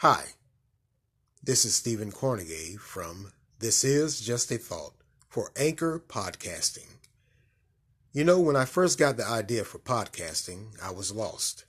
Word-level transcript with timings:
Hi, 0.00 0.24
this 1.42 1.64
is 1.64 1.74
Stephen 1.74 2.12
Kornegay 2.12 2.78
from 2.78 3.32
This 3.60 3.82
Is 3.82 4.20
Just 4.20 4.50
a 4.50 4.58
Thought 4.58 4.92
for 5.26 5.52
Anchor 5.56 6.04
Podcasting. 6.06 6.98
You 8.12 8.22
know, 8.22 8.38
when 8.38 8.56
I 8.56 8.66
first 8.66 8.98
got 8.98 9.16
the 9.16 9.26
idea 9.26 9.64
for 9.64 9.78
podcasting, 9.78 10.78
I 10.84 10.90
was 10.90 11.12
lost. 11.12 11.64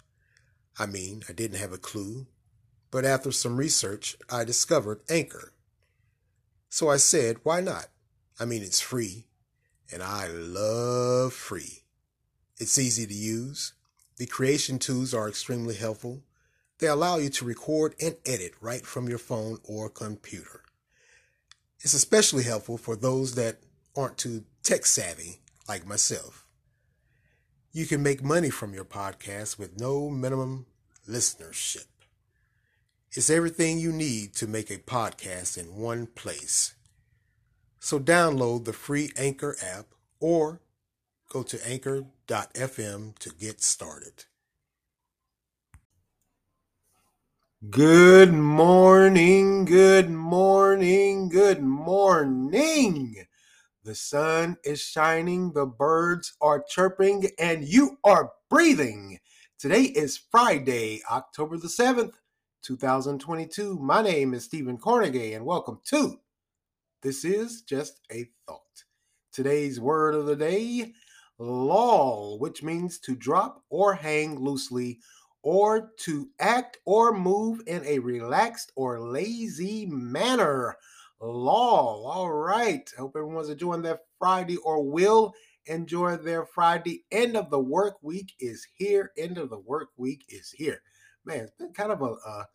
I 0.78 0.88
mean, 0.88 1.24
I 1.30 1.32
didn't 1.32 1.60
have 1.60 1.72
a 1.72 1.78
clue, 1.78 2.28
but 2.92 3.06
after 3.06 3.32
some 3.32 3.56
research, 3.56 4.18
I 4.30 4.44
discovered 4.44 5.00
Anchor. 5.10 5.54
So 6.68 6.90
I 6.90 6.98
said, 6.98 7.38
why 7.44 7.62
not? 7.62 7.86
I 8.42 8.44
mean, 8.44 8.62
it's 8.62 8.82
free, 8.82 9.28
and 9.90 10.04
I 10.04 10.28
love 10.28 11.32
free. 11.32 11.84
It's 12.58 12.78
easy 12.78 13.08
to 13.08 13.14
use. 13.14 13.72
The 14.18 14.26
creation 14.26 14.80
tools 14.80 15.14
are 15.14 15.30
extremely 15.30 15.76
helpful. 15.76 16.24
They 16.80 16.88
allow 16.88 17.18
you 17.18 17.30
to 17.30 17.46
record 17.46 17.96
and 18.02 18.16
edit 18.26 18.54
right 18.62 18.86
from 18.86 19.10
your 19.10 19.18
phone 19.18 19.60
or 19.64 19.90
computer. 19.90 20.62
It's 21.80 21.94
especially 21.94 22.44
helpful 22.44 22.78
for 22.78 22.96
those 22.96 23.36
that 23.36 23.58
aren't 23.96 24.18
too 24.18 24.44
tech 24.64 24.86
savvy 24.86 25.40
like 25.68 25.88
myself. 25.88 26.46
You 27.72 27.86
can 27.86 28.04
make 28.04 28.24
money 28.24 28.50
from 28.50 28.74
your 28.74 28.86
podcast 28.86 29.58
with 29.58 29.80
no 29.80 30.10
minimum 30.10 30.66
listenership. 31.08 31.86
It's 33.12 33.30
everything 33.30 33.80
you 33.80 33.92
need 33.92 34.34
to 34.36 34.48
make 34.48 34.70
a 34.70 34.78
podcast 34.78 35.58
in 35.58 35.76
one 35.76 36.08
place. 36.08 36.76
So 37.80 38.00
download 38.00 38.66
the 38.66 38.74
free 38.74 39.12
Anchor 39.18 39.56
app 39.64 39.88
or 40.20 40.62
go 41.30 41.44
to 41.44 41.68
anchor.fm 41.68 43.18
to 43.20 43.30
get 43.40 43.62
started. 43.62 44.26
Good 47.72 48.34
morning, 48.34 49.66
good 49.66 50.12
morning, 50.12 51.28
good 51.28 51.64
morning. 51.64 53.16
The 53.84 53.96
sun 53.96 54.58
is 54.64 54.80
shining, 54.80 55.54
the 55.54 55.66
birds 55.66 56.36
are 56.40 56.64
chirping, 56.70 57.32
and 57.40 57.68
you 57.68 57.98
are 58.04 58.32
breathing. 58.48 59.18
Today 59.58 59.86
is 59.86 60.20
Friday, 60.30 61.02
October 61.10 61.58
the 61.58 61.68
7th, 61.68 62.14
2022. 62.62 63.80
My 63.80 64.04
name 64.04 64.36
is 64.36 64.44
Stephen 64.44 64.78
Kornegay, 64.78 65.36
and 65.36 65.44
welcome 65.44 65.80
to 65.86 66.20
This 67.02 67.26
is 67.26 67.64
Just 67.64 68.02
a 68.12 68.30
Thought. 68.48 68.84
Today's 69.34 69.80
word 69.80 70.14
of 70.14 70.28
the 70.28 70.36
day 70.36 70.94
loll, 71.40 72.38
which 72.38 72.62
means 72.62 73.00
to 73.00 73.16
drop 73.16 73.64
or 73.72 73.96
hang 73.96 74.40
loosely 74.40 75.00
or 75.44 75.92
to 76.00 76.30
act 76.40 76.78
or 76.86 77.14
move 77.14 77.62
in 77.68 77.84
a 77.86 78.00
relaxed 78.00 78.72
or 78.76 79.00
lazy 79.00 79.86
manner. 79.86 80.76
Loll. 81.22 82.06
All 82.06 82.32
right. 82.32 82.90
Hope 82.98 83.16
everyone's 83.16 83.50
enjoying 83.50 83.82
their 83.82 84.00
Friday 84.20 84.58
or 84.58 84.84
will 84.84 85.34
enjoy 85.66 86.18
their 86.18 86.46
Friday. 86.46 87.06
End 87.12 87.36
of 87.36 87.50
the 87.50 87.60
work 87.60 87.96
week 88.02 88.34
is 88.40 88.66
here. 88.76 89.12
End 89.18 89.38
of 89.38 89.50
the 89.50 89.60
work 89.60 89.90
week 89.98 90.26
is 90.30 90.52
here. 90.52 90.82
Man, 91.26 91.40
it's 91.40 91.52
been 91.52 91.74
kind 91.74 91.92
of 91.92 92.02
a, 92.02 92.06
a 92.06 92.48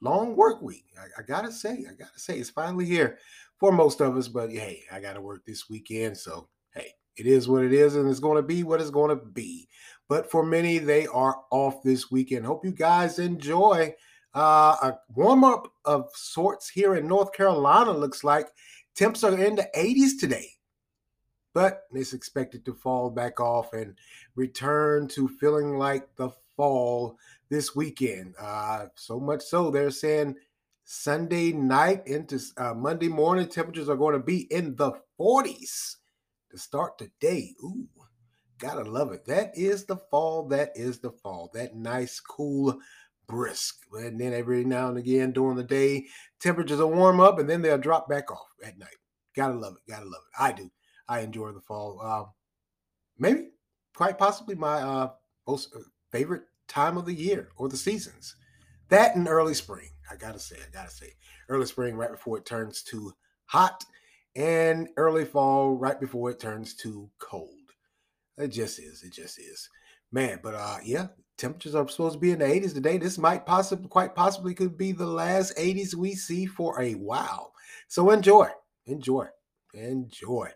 long 0.00 0.36
work 0.36 0.62
week. 0.62 0.86
I, 0.98 1.20
I, 1.20 1.22
gotta 1.22 1.52
say, 1.52 1.84
I 1.88 1.94
gotta 1.94 2.18
say, 2.18 2.38
it's 2.38 2.50
finally 2.50 2.86
here 2.86 3.18
for 3.58 3.72
most 3.72 4.00
of 4.00 4.16
us. 4.16 4.28
But 4.28 4.50
hey, 4.50 4.84
I 4.90 5.00
gotta 5.00 5.20
work 5.20 5.44
this 5.44 5.68
weekend, 5.68 6.16
so 6.16 6.48
hey, 6.74 6.92
it 7.16 7.26
is 7.26 7.48
what 7.48 7.64
it 7.64 7.72
is, 7.72 7.96
and 7.96 8.08
it's 8.08 8.20
to 8.20 8.42
be 8.42 8.62
what 8.62 8.80
it's 8.80 8.90
to 8.90 9.16
be. 9.16 9.67
But 10.08 10.30
for 10.30 10.44
many, 10.44 10.78
they 10.78 11.06
are 11.06 11.36
off 11.50 11.82
this 11.82 12.10
weekend. 12.10 12.46
Hope 12.46 12.64
you 12.64 12.72
guys 12.72 13.18
enjoy 13.18 13.94
uh, 14.34 14.76
a 14.82 14.98
warm 15.14 15.44
up 15.44 15.72
of 15.84 16.08
sorts 16.14 16.68
here 16.68 16.94
in 16.94 17.06
North 17.06 17.32
Carolina. 17.32 17.92
Looks 17.92 18.24
like 18.24 18.48
temps 18.94 19.22
are 19.22 19.38
in 19.38 19.56
the 19.56 19.68
80s 19.76 20.18
today, 20.18 20.48
but 21.52 21.82
it's 21.92 22.14
expected 22.14 22.64
to 22.64 22.74
fall 22.74 23.10
back 23.10 23.38
off 23.38 23.72
and 23.74 23.96
return 24.34 25.08
to 25.08 25.28
feeling 25.28 25.76
like 25.76 26.08
the 26.16 26.30
fall 26.56 27.18
this 27.50 27.76
weekend. 27.76 28.34
Uh, 28.40 28.86
so 28.94 29.20
much 29.20 29.42
so, 29.42 29.70
they're 29.70 29.90
saying 29.90 30.36
Sunday 30.84 31.52
night 31.52 32.06
into 32.06 32.40
uh, 32.56 32.72
Monday 32.72 33.08
morning, 33.08 33.46
temperatures 33.46 33.90
are 33.90 33.96
going 33.96 34.14
to 34.14 34.24
be 34.24 34.50
in 34.50 34.74
the 34.76 34.92
40s 35.20 35.96
to 36.50 36.56
start 36.56 36.96
the 36.96 37.10
day. 37.20 37.54
Ooh, 37.62 37.86
gotta 38.58 38.82
love 38.82 39.12
it. 39.12 39.24
That 39.26 39.56
is 39.56 39.84
the 39.84 39.96
fall. 39.96 40.48
That 40.48 40.72
is 40.74 40.98
the 40.98 41.10
fall. 41.10 41.50
That 41.54 41.74
nice, 41.74 42.20
cool, 42.20 42.78
brisk. 43.26 43.76
And 43.92 44.20
then 44.20 44.32
every 44.32 44.64
now 44.64 44.88
and 44.88 44.98
again 44.98 45.32
during 45.32 45.56
the 45.56 45.64
day, 45.64 46.06
temperatures 46.40 46.78
will 46.78 46.92
warm 46.92 47.20
up 47.20 47.38
and 47.38 47.48
then 47.48 47.62
they'll 47.62 47.78
drop 47.78 48.08
back 48.08 48.30
off 48.30 48.48
at 48.64 48.78
night. 48.78 48.96
Gotta 49.34 49.54
love 49.54 49.74
it. 49.76 49.90
Gotta 49.90 50.06
love 50.06 50.22
it. 50.26 50.42
I 50.42 50.52
do. 50.52 50.70
I 51.08 51.20
enjoy 51.20 51.52
the 51.52 51.60
fall. 51.60 52.00
Um, 52.02 52.26
maybe, 53.18 53.50
quite 53.94 54.18
possibly, 54.18 54.54
my 54.54 54.82
uh, 54.82 55.10
most 55.46 55.74
uh, 55.74 55.80
favorite 56.10 56.42
time 56.66 56.96
of 56.96 57.06
the 57.06 57.14
year 57.14 57.48
or 57.56 57.68
the 57.68 57.76
seasons. 57.76 58.34
That 58.88 59.16
and 59.16 59.28
early 59.28 59.54
spring. 59.54 59.90
I 60.10 60.16
gotta 60.16 60.38
say, 60.38 60.56
I 60.56 60.70
gotta 60.72 60.90
say, 60.90 61.12
early 61.48 61.66
spring 61.66 61.94
right 61.94 62.10
before 62.10 62.38
it 62.38 62.46
turns 62.46 62.82
to 62.84 63.12
hot, 63.46 63.84
and 64.34 64.88
early 64.96 65.24
fall 65.24 65.74
right 65.74 65.98
before 66.00 66.30
it 66.30 66.40
turns 66.40 66.74
to 66.76 67.10
cold. 67.18 67.57
It 68.38 68.48
just 68.48 68.78
is. 68.78 69.02
It 69.02 69.12
just 69.12 69.38
is, 69.38 69.68
man. 70.12 70.38
But 70.42 70.54
uh, 70.54 70.78
yeah, 70.84 71.08
temperatures 71.36 71.74
are 71.74 71.88
supposed 71.88 72.14
to 72.14 72.20
be 72.20 72.30
in 72.30 72.38
the 72.38 72.44
80s 72.44 72.72
today. 72.72 72.96
This 72.96 73.18
might 73.18 73.44
possibly, 73.44 73.88
quite 73.88 74.14
possibly, 74.14 74.54
could 74.54 74.78
be 74.78 74.92
the 74.92 75.06
last 75.06 75.56
80s 75.56 75.94
we 75.94 76.14
see 76.14 76.46
for 76.46 76.80
a 76.80 76.92
while. 76.92 77.52
So 77.88 78.10
enjoy, 78.10 78.48
enjoy, 78.86 79.26
enjoy. 79.74 80.50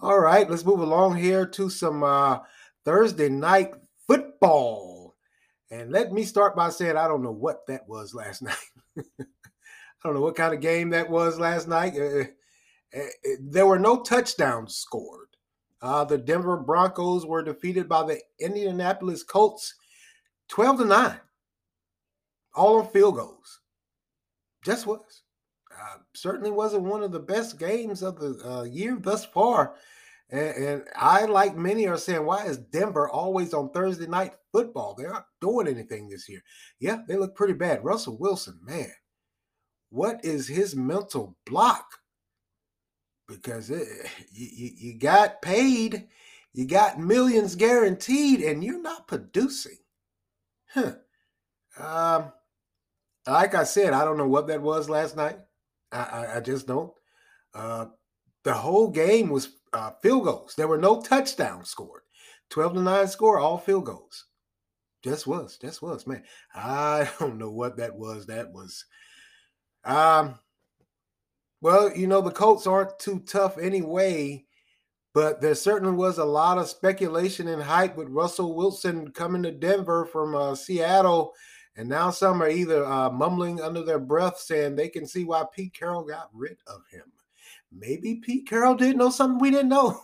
All 0.00 0.18
right, 0.18 0.48
let's 0.48 0.64
move 0.64 0.80
along 0.80 1.16
here 1.16 1.46
to 1.46 1.68
some 1.70 2.04
uh, 2.04 2.38
Thursday 2.84 3.28
night 3.28 3.72
football. 4.06 5.14
And 5.70 5.90
let 5.90 6.12
me 6.12 6.24
start 6.24 6.54
by 6.54 6.70
saying 6.70 6.96
I 6.96 7.08
don't 7.08 7.22
know 7.22 7.32
what 7.32 7.66
that 7.66 7.88
was 7.88 8.14
last 8.14 8.42
night. 8.42 8.56
I 8.96 9.02
don't 10.04 10.14
know 10.14 10.20
what 10.20 10.36
kind 10.36 10.54
of 10.54 10.60
game 10.60 10.90
that 10.90 11.10
was 11.10 11.38
last 11.38 11.66
night. 11.66 11.94
Uh, 11.96 12.24
uh, 12.96 13.08
there 13.40 13.66
were 13.66 13.78
no 13.78 14.02
touchdowns 14.02 14.76
scored. 14.76 15.23
Uh, 15.84 16.02
the 16.02 16.16
Denver 16.16 16.56
Broncos 16.56 17.26
were 17.26 17.42
defeated 17.42 17.90
by 17.90 18.02
the 18.02 18.18
Indianapolis 18.40 19.22
Colts 19.22 19.74
12 20.48 20.78
to 20.78 20.84
9, 20.86 21.20
all 22.54 22.80
on 22.80 22.88
field 22.88 23.16
goals. 23.16 23.60
Just 24.64 24.86
was. 24.86 25.24
Uh, 25.70 25.98
certainly 26.14 26.50
wasn't 26.50 26.84
one 26.84 27.02
of 27.02 27.12
the 27.12 27.20
best 27.20 27.58
games 27.58 28.02
of 28.02 28.18
the 28.18 28.40
uh, 28.48 28.62
year 28.62 28.96
thus 28.98 29.26
far. 29.26 29.74
And, 30.30 30.56
and, 30.56 30.84
I, 30.96 31.26
like 31.26 31.54
many, 31.54 31.86
are 31.86 31.98
saying, 31.98 32.24
why 32.24 32.46
is 32.46 32.56
Denver 32.56 33.10
always 33.10 33.52
on 33.52 33.68
Thursday 33.68 34.06
night 34.06 34.32
football? 34.52 34.94
They're 34.94 35.12
not 35.12 35.26
doing 35.42 35.68
anything 35.68 36.08
this 36.08 36.30
year. 36.30 36.42
Yeah, 36.80 37.02
they 37.06 37.16
look 37.16 37.36
pretty 37.36 37.52
bad. 37.52 37.84
Russell 37.84 38.16
Wilson, 38.16 38.58
man, 38.62 38.90
what 39.90 40.24
is 40.24 40.48
his 40.48 40.74
mental 40.74 41.36
block? 41.44 41.84
Because 43.34 43.70
it, 43.70 43.86
you, 44.32 44.70
you 44.76 44.98
got 44.98 45.42
paid, 45.42 46.08
you 46.52 46.66
got 46.66 46.98
millions 46.98 47.54
guaranteed, 47.56 48.40
and 48.40 48.62
you're 48.62 48.82
not 48.82 49.08
producing. 49.08 49.78
Huh. 50.72 50.94
Um, 51.78 52.32
like 53.26 53.54
I 53.54 53.64
said, 53.64 53.92
I 53.92 54.04
don't 54.04 54.18
know 54.18 54.28
what 54.28 54.46
that 54.48 54.62
was 54.62 54.88
last 54.88 55.16
night. 55.16 55.38
I, 55.92 56.02
I, 56.02 56.36
I 56.36 56.40
just 56.40 56.66
don't. 56.66 56.92
Uh, 57.54 57.86
the 58.42 58.54
whole 58.54 58.90
game 58.90 59.30
was 59.30 59.56
uh, 59.72 59.92
field 60.02 60.24
goals. 60.24 60.54
There 60.56 60.68
were 60.68 60.78
no 60.78 61.00
touchdowns 61.00 61.70
scored. 61.70 62.02
12 62.50 62.74
to 62.74 62.80
9 62.82 63.08
score, 63.08 63.38
all 63.38 63.58
field 63.58 63.86
goals. 63.86 64.26
Just 65.02 65.26
was, 65.26 65.58
just 65.58 65.82
was, 65.82 66.06
man. 66.06 66.22
I 66.54 67.08
don't 67.18 67.38
know 67.38 67.50
what 67.50 67.76
that 67.78 67.94
was. 67.96 68.26
That 68.26 68.52
was 68.52 68.84
um 69.84 70.38
well, 71.64 71.96
you 71.96 72.06
know, 72.06 72.20
the 72.20 72.30
Colts 72.30 72.66
aren't 72.66 72.96
too 73.00 73.18
tough 73.26 73.58
anyway, 73.58 74.44
but 75.14 75.40
there 75.40 75.56
certainly 75.56 75.94
was 75.94 76.18
a 76.18 76.24
lot 76.24 76.58
of 76.58 76.68
speculation 76.68 77.48
and 77.48 77.62
hype 77.62 77.96
with 77.96 78.08
Russell 78.08 78.54
Wilson 78.54 79.10
coming 79.10 79.42
to 79.42 79.50
Denver 79.50 80.06
from 80.06 80.36
uh, 80.36 80.54
Seattle. 80.54 81.32
And 81.76 81.88
now 81.88 82.10
some 82.10 82.40
are 82.40 82.48
either 82.48 82.84
uh, 82.84 83.10
mumbling 83.10 83.60
under 83.60 83.82
their 83.82 83.98
breath 83.98 84.38
saying 84.38 84.76
they 84.76 84.88
can 84.88 85.08
see 85.08 85.24
why 85.24 85.44
Pete 85.52 85.74
Carroll 85.74 86.04
got 86.04 86.30
rid 86.32 86.58
of 86.68 86.82
him 86.92 87.10
maybe 87.76 88.16
Pete 88.16 88.48
Carroll 88.48 88.74
did 88.74 88.96
know 88.96 89.10
something 89.10 89.38
we 89.38 89.50
didn't 89.50 89.68
know. 89.68 90.00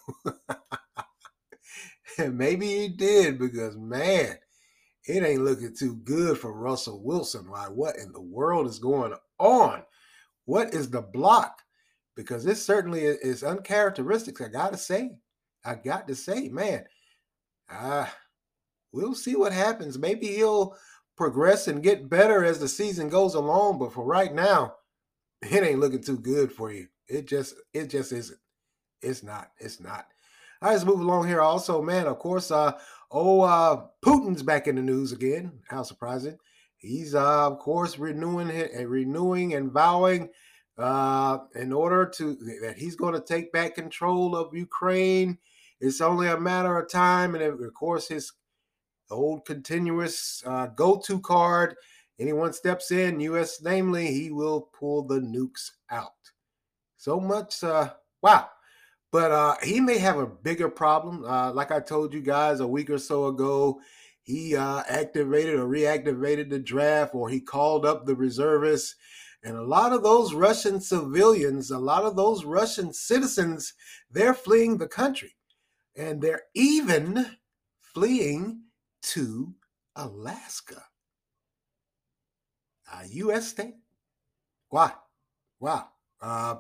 and 2.19 2.37
maybe 2.39 2.67
he 2.67 2.89
did 2.89 3.39
because 3.39 3.77
man, 3.77 4.37
it 5.05 5.25
ain't 5.25 5.45
looking 5.45 5.75
too 5.75 5.97
good 5.97 6.39
for 6.39 6.53
Russell 6.53 7.03
Wilson. 7.03 7.49
Why? 7.49 7.67
What 7.69 7.97
in 7.97 8.13
the 8.13 8.21
world 8.21 8.67
is 8.67 8.79
going 8.79 9.15
on? 9.39 9.83
What 10.45 10.75
is 10.75 10.91
the 10.91 11.03
block? 11.03 11.63
Because 12.17 12.45
this 12.45 12.65
certainly 12.65 13.03
is 13.03 13.43
uncharacteristic. 13.43 14.41
I 14.41 14.49
gotta 14.49 14.77
say, 14.77 15.13
I 15.65 15.75
got 15.75 16.09
to 16.09 16.15
say, 16.15 16.49
man, 16.49 16.85
uh, 17.71 18.07
we'll 18.93 19.15
see 19.15 19.37
what 19.37 19.53
happens. 19.53 19.99
Maybe 19.99 20.29
he'll 20.29 20.77
progress 21.17 21.69
and 21.69 21.83
get 21.83 22.09
better 22.09 22.45
as 22.45 22.59
the 22.59 22.69
season 22.69 23.09
goes 23.09 23.35
along, 23.35 23.79
but 23.79 23.93
for 23.93 24.05
right 24.05 24.33
now, 24.33 24.75
it 25.43 25.63
ain't 25.63 25.81
looking 25.81 26.03
too 26.03 26.19
good 26.19 26.53
for 26.53 26.73
you. 26.73 26.89
It 27.09 27.27
just 27.27 27.55
it 27.75 27.89
just 27.89 28.13
isn't. 28.13 28.39
It's 29.03 29.23
not. 29.23 29.51
It's 29.59 29.81
not. 29.81 30.07
I 30.63 30.75
just 30.75 30.87
move 30.87 31.01
along 31.01 31.27
here. 31.27 31.41
Also, 31.41 31.83
man, 31.83 32.07
of 32.07 32.19
course, 32.19 32.51
uh, 32.51 32.73
oh, 33.11 33.41
uh, 33.41 33.87
Putin's 34.05 34.43
back 34.43 34.67
in 34.67 34.77
the 34.77 34.83
news 34.83 35.13
again. 35.13 35.53
How 35.69 35.83
surprising! 35.83 36.39
He's, 36.81 37.15
uh, 37.15 37.47
of 37.47 37.59
course, 37.59 37.99
renewing 37.99 38.51
and 38.51 38.89
renewing 38.89 39.55
and 39.55 39.71
vowing 39.71 40.31
uh, 40.79 41.39
in 41.55 41.73
order 41.73 42.07
to 42.07 42.35
that 42.63 42.77
he's 42.79 42.97
going 42.97 43.15
to 43.15 43.21
take 43.21 43.53
back 43.53 43.75
control 43.75 44.35
of 44.35 44.55
Ukraine. 44.55 45.39
It's 45.81 46.01
only 46.01 46.29
a 46.29 46.41
matter 46.41 46.79
of 46.79 46.91
time, 46.91 47.35
and 47.35 47.45
of 47.45 47.75
course, 47.75 48.09
his 48.09 48.33
old 49.11 49.45
continuous 49.45 50.43
uh, 50.47 50.67
go-to 50.69 51.21
card. 51.21 51.75
Anyone 52.19 52.53
steps 52.53 52.91
in, 52.91 53.21
U.S. 53.21 53.61
namely, 53.63 54.13
he 54.13 54.31
will 54.31 54.71
pull 54.79 55.03
the 55.03 55.21
nukes 55.21 55.71
out. 55.91 56.13
So 56.97 57.19
much, 57.19 57.65
uh, 57.65 57.95
wow. 58.23 58.49
But 59.11 59.33
uh, 59.33 59.57
he 59.63 59.81
may 59.81 59.99
have 59.99 60.19
a 60.19 60.27
bigger 60.27 60.69
problem. 60.69 61.25
Uh, 61.25 61.53
like 61.53 61.73
I 61.73 61.81
told 61.81 62.15
you 62.15 62.21
guys 62.21 62.61
a 62.61 62.67
week 62.67 62.91
or 62.91 62.99
so 62.99 63.27
ago, 63.27 63.81
he 64.31 64.57
uh, 64.57 64.83
activated 64.89 65.57
or 65.57 65.67
reactivated 65.67 66.49
the 66.51 66.59
draft, 66.59 67.15
or 67.15 67.29
he 67.29 67.41
called 67.41 67.85
up 67.85 68.07
the 68.07 68.15
reservists. 68.15 68.95
And 69.43 69.57
a 69.57 69.63
lot 69.63 69.93
of 69.93 70.03
those 70.03 70.35
Russian 70.35 70.81
civilians, 70.81 71.71
a 71.71 71.79
lot 71.79 72.05
of 72.05 72.15
those 72.15 72.45
Russian 72.45 72.93
citizens, 72.93 73.75
they're 74.11 74.35
fleeing 74.35 74.79
the 74.79 74.89
country. 74.89 75.37
And 75.97 76.21
they're 76.21 76.43
even 76.55 77.27
fleeing 77.81 78.63
to 79.03 79.55
Alaska, 79.97 80.83
a 82.93 83.07
U.S. 83.09 83.49
state. 83.49 83.75
Why? 84.69 84.93
Wow. 85.59 85.89
Uh, 86.21 86.57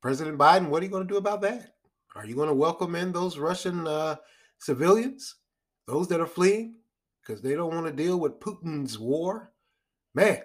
President 0.00 0.38
Biden, 0.38 0.68
what 0.68 0.82
are 0.82 0.84
you 0.84 0.90
going 0.90 1.06
to 1.06 1.12
do 1.12 1.18
about 1.18 1.40
that? 1.42 1.74
Are 2.14 2.26
you 2.26 2.36
going 2.36 2.48
to 2.48 2.54
welcome 2.54 2.94
in 2.94 3.12
those 3.12 3.38
Russian 3.38 3.88
uh, 3.88 4.16
civilians, 4.58 5.36
those 5.86 6.06
that 6.08 6.20
are 6.20 6.26
fleeing 6.26 6.76
because 7.24 7.42
they 7.42 7.54
don't 7.54 7.74
want 7.74 7.86
to 7.86 7.92
deal 7.92 8.18
with 8.18 8.40
Putin's 8.40 8.98
war? 8.98 9.52
Man, 10.14 10.38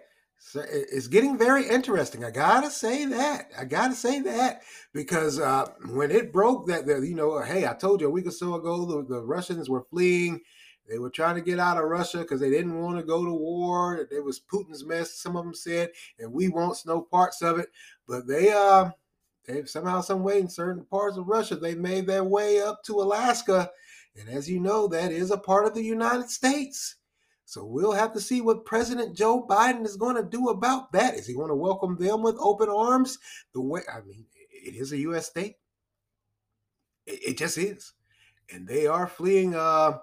it's 0.56 1.08
getting 1.08 1.38
very 1.38 1.68
interesting. 1.68 2.24
I 2.24 2.32
gotta 2.32 2.72
say 2.72 3.06
that. 3.06 3.52
I 3.58 3.66
gotta 3.66 3.94
say 3.94 4.22
that 4.22 4.62
because 4.94 5.40
uh, 5.40 5.66
when 5.92 6.12
it 6.12 6.32
broke 6.32 6.68
that, 6.68 6.86
that, 6.88 7.06
you 7.06 7.16
know, 7.16 7.42
hey, 7.42 7.68
I 7.68 7.74
told 7.74 8.02
you 8.02 8.08
a 8.08 8.12
week 8.12 8.28
or 8.28 8.32
so 8.32 8.56
ago 8.56 8.86
the, 8.86 9.16
the 9.16 9.22
Russians 9.22 9.70
were 9.70 9.86
fleeing. 9.90 10.42
They 10.90 10.98
were 10.98 11.12
trying 11.12 11.36
to 11.36 11.42
get 11.42 11.60
out 11.60 11.78
of 11.78 11.84
Russia 11.84 12.20
because 12.20 12.40
they 12.40 12.50
didn't 12.50 12.82
want 12.82 12.98
to 12.98 13.04
go 13.04 13.24
to 13.24 13.32
war. 13.32 14.08
It 14.10 14.24
was 14.24 14.40
Putin's 14.40 14.84
mess. 14.84 15.14
Some 15.14 15.36
of 15.36 15.46
them 15.46 15.54
said, 15.54 15.92
and 16.18 16.34
we 16.34 16.48
want 16.50 16.82
no 16.86 17.02
parts 17.02 17.44
of 17.44 17.60
it. 17.60 17.70
But 18.08 18.26
they 18.26 18.52
uh 18.52 18.90
they 19.46 19.66
somehow, 19.66 20.02
some 20.02 20.24
way, 20.24 20.40
in 20.40 20.48
certain 20.48 20.86
parts 20.86 21.18
of 21.18 21.28
Russia, 21.28 21.56
they 21.56 21.76
made 21.76 22.08
their 22.08 22.24
way 22.24 22.62
up 22.62 22.84
to 22.84 23.02
Alaska, 23.02 23.70
and 24.20 24.30
as 24.30 24.50
you 24.50 24.60
know, 24.60 24.88
that 24.88 25.12
is 25.12 25.32
a 25.32 25.38
part 25.38 25.66
of 25.66 25.74
the 25.74 25.84
United 25.84 26.30
States. 26.30 26.96
So 27.46 27.66
we'll 27.66 27.94
have 27.94 28.14
to 28.14 28.20
see 28.20 28.42
what 28.42 28.66
President 28.66 29.16
Joe 29.16 29.46
Biden 29.48 29.86
is 29.86 29.96
going 29.96 30.16
to 30.16 30.24
do 30.24 30.50
about 30.50 30.92
that. 30.92 31.16
Is 31.16 31.26
he 31.26 31.34
going 31.34 31.50
to 31.50 31.56
welcome 31.56 31.98
them 31.98 32.22
with 32.22 32.36
open 32.40 32.70
arms? 32.70 33.18
The 33.54 33.62
way 33.62 33.82
I 33.92 34.02
mean, 34.02 34.26
it 34.52 34.76
is 34.76 34.92
a 34.92 34.98
U.S. 34.98 35.28
state. 35.28 35.56
It, 37.08 37.30
it 37.30 37.38
just 37.38 37.58
is, 37.58 37.94
and 38.54 38.68
they 38.68 38.86
are 38.86 39.08
fleeing 39.08 39.56
uh, 39.56 39.98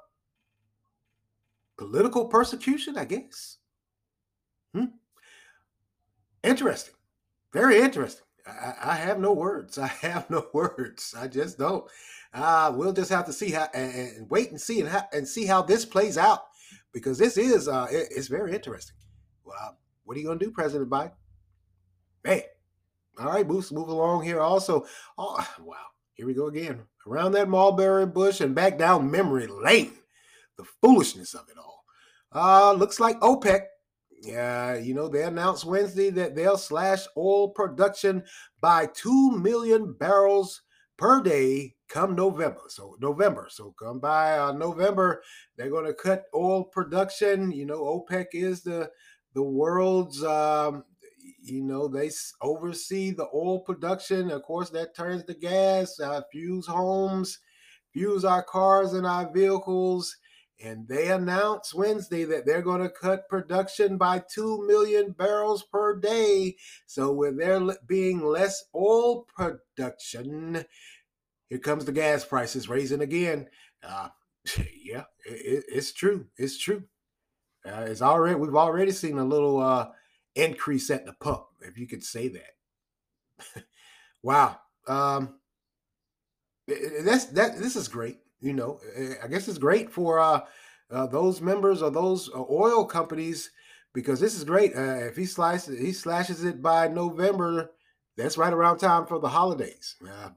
political 1.76 2.26
persecution, 2.26 2.98
I 2.98 3.04
guess. 3.04 3.58
Hmm. 4.74 4.86
Interesting, 6.42 6.94
very 7.52 7.80
interesting. 7.80 8.24
I, 8.46 8.74
I, 8.82 8.94
have 8.94 9.18
no 9.18 9.32
words. 9.32 9.78
I 9.78 9.86
have 9.86 10.28
no 10.30 10.46
words. 10.52 11.14
I 11.16 11.28
just 11.28 11.58
don't. 11.58 11.84
Uh, 12.36 12.72
we'll 12.74 12.92
just 12.92 13.10
have 13.10 13.24
to 13.26 13.32
see 13.32 13.50
how 13.50 13.68
and, 13.72 13.94
and 13.94 14.30
wait 14.30 14.50
and 14.50 14.60
see 14.60 14.80
and, 14.80 15.04
and 15.12 15.26
see 15.26 15.46
how 15.46 15.62
this 15.62 15.84
plays 15.84 16.18
out 16.18 16.44
because 16.92 17.18
this 17.18 17.36
is 17.38 17.66
uh, 17.66 17.86
it, 17.90 18.08
it's 18.10 18.28
very 18.28 18.52
interesting. 18.54 18.96
Well, 19.44 19.78
what 20.04 20.16
are 20.16 20.20
you 20.20 20.26
going 20.26 20.38
to 20.38 20.44
do, 20.44 20.50
President 20.50 20.90
Biden? 20.90 21.12
Man, 22.24 22.42
all 23.18 23.26
right, 23.26 23.46
move 23.46 23.70
move 23.72 23.88
along 23.88 24.24
here. 24.24 24.40
Also, 24.40 24.86
oh 25.16 25.48
wow, 25.60 25.76
here 26.12 26.26
we 26.26 26.34
go 26.34 26.46
again 26.46 26.82
around 27.06 27.32
that 27.32 27.48
mulberry 27.48 28.06
bush 28.06 28.40
and 28.40 28.54
back 28.54 28.78
down 28.78 29.10
memory 29.10 29.46
lane. 29.46 29.92
The 30.58 30.64
foolishness 30.82 31.34
of 31.34 31.48
it 31.50 31.56
all. 31.58 31.84
Uh, 32.32 32.72
looks 32.72 33.00
like 33.00 33.18
OPEC 33.20 33.62
yeah, 34.22 34.74
you 34.74 34.92
know, 34.92 35.08
they 35.08 35.22
announced 35.22 35.64
Wednesday 35.64 36.10
that 36.10 36.34
they'll 36.34 36.58
slash 36.58 37.06
oil 37.16 37.50
production 37.50 38.24
by 38.60 38.86
2 38.86 39.38
million 39.38 39.92
barrels 39.92 40.62
per 40.96 41.22
day 41.22 41.75
come 41.88 42.14
November. 42.14 42.62
So 42.68 42.96
November. 43.00 43.48
So 43.50 43.74
come 43.78 44.00
by 44.00 44.38
uh, 44.38 44.52
November, 44.52 45.22
they're 45.56 45.70
going 45.70 45.86
to 45.86 45.94
cut 45.94 46.24
oil 46.34 46.64
production. 46.64 47.52
You 47.52 47.66
know, 47.66 47.82
OPEC 48.10 48.26
is 48.32 48.62
the 48.62 48.90
the 49.34 49.42
world's 49.42 50.22
um, 50.24 50.84
you 51.42 51.62
know, 51.62 51.88
they 51.88 52.10
oversee 52.40 53.10
the 53.10 53.28
oil 53.34 53.60
production. 53.60 54.30
Of 54.30 54.42
course, 54.42 54.70
that 54.70 54.94
turns 54.96 55.24
the 55.24 55.34
gas, 55.34 55.98
uh, 56.00 56.22
fuels 56.32 56.66
homes, 56.66 57.38
fuels 57.92 58.24
our 58.24 58.42
cars 58.42 58.92
and 58.92 59.06
our 59.06 59.30
vehicles 59.32 60.16
and 60.60 60.88
they 60.88 61.10
announced 61.10 61.74
Wednesday 61.74 62.24
that 62.24 62.46
they're 62.46 62.62
going 62.62 62.80
to 62.80 62.88
cut 62.88 63.28
production 63.28 63.98
by 63.98 64.22
2 64.32 64.66
million 64.66 65.12
barrels 65.12 65.62
per 65.62 65.98
day. 65.98 66.56
So, 66.86 67.12
with 67.12 67.38
there 67.38 67.60
being 67.86 68.24
less 68.24 68.64
oil 68.74 69.26
production, 69.36 70.64
here 71.48 71.58
comes 71.58 71.84
the 71.84 71.92
gas 71.92 72.24
prices 72.24 72.68
raising 72.68 73.00
again. 73.00 73.48
Uh, 73.82 74.08
yeah, 74.82 75.04
it, 75.24 75.64
it's 75.68 75.92
true. 75.92 76.26
It's 76.36 76.58
true. 76.58 76.84
Uh, 77.64 77.86
it's 77.88 78.02
already 78.02 78.36
we've 78.36 78.54
already 78.54 78.92
seen 78.92 79.18
a 79.18 79.24
little 79.24 79.60
uh, 79.60 79.88
increase 80.34 80.90
at 80.90 81.04
the 81.04 81.14
pump, 81.14 81.46
if 81.60 81.78
you 81.78 81.86
could 81.86 82.04
say 82.04 82.28
that. 82.28 83.64
wow. 84.22 84.58
Um, 84.86 85.40
that's 86.66 87.26
that. 87.26 87.58
This 87.58 87.76
is 87.76 87.88
great 87.88 88.18
you 88.40 88.52
know, 88.52 88.80
I 89.22 89.28
guess 89.28 89.48
it's 89.48 89.58
great 89.58 89.90
for 89.90 90.20
uh, 90.20 90.40
uh, 90.90 91.06
those 91.06 91.40
members 91.40 91.82
of 91.82 91.94
those 91.94 92.30
uh, 92.34 92.44
oil 92.50 92.84
companies 92.84 93.50
because 93.94 94.20
this 94.20 94.34
is 94.34 94.44
great. 94.44 94.76
Uh, 94.76 95.06
if 95.06 95.16
he 95.16 95.24
slices, 95.24 95.78
he 95.78 95.92
slashes 95.92 96.44
it 96.44 96.62
by 96.62 96.88
November. 96.88 97.72
That's 98.16 98.38
right 98.38 98.52
around 98.52 98.78
time 98.78 99.06
for 99.06 99.18
the 99.18 99.28
holidays. 99.28 99.96
Uh, 100.06 100.30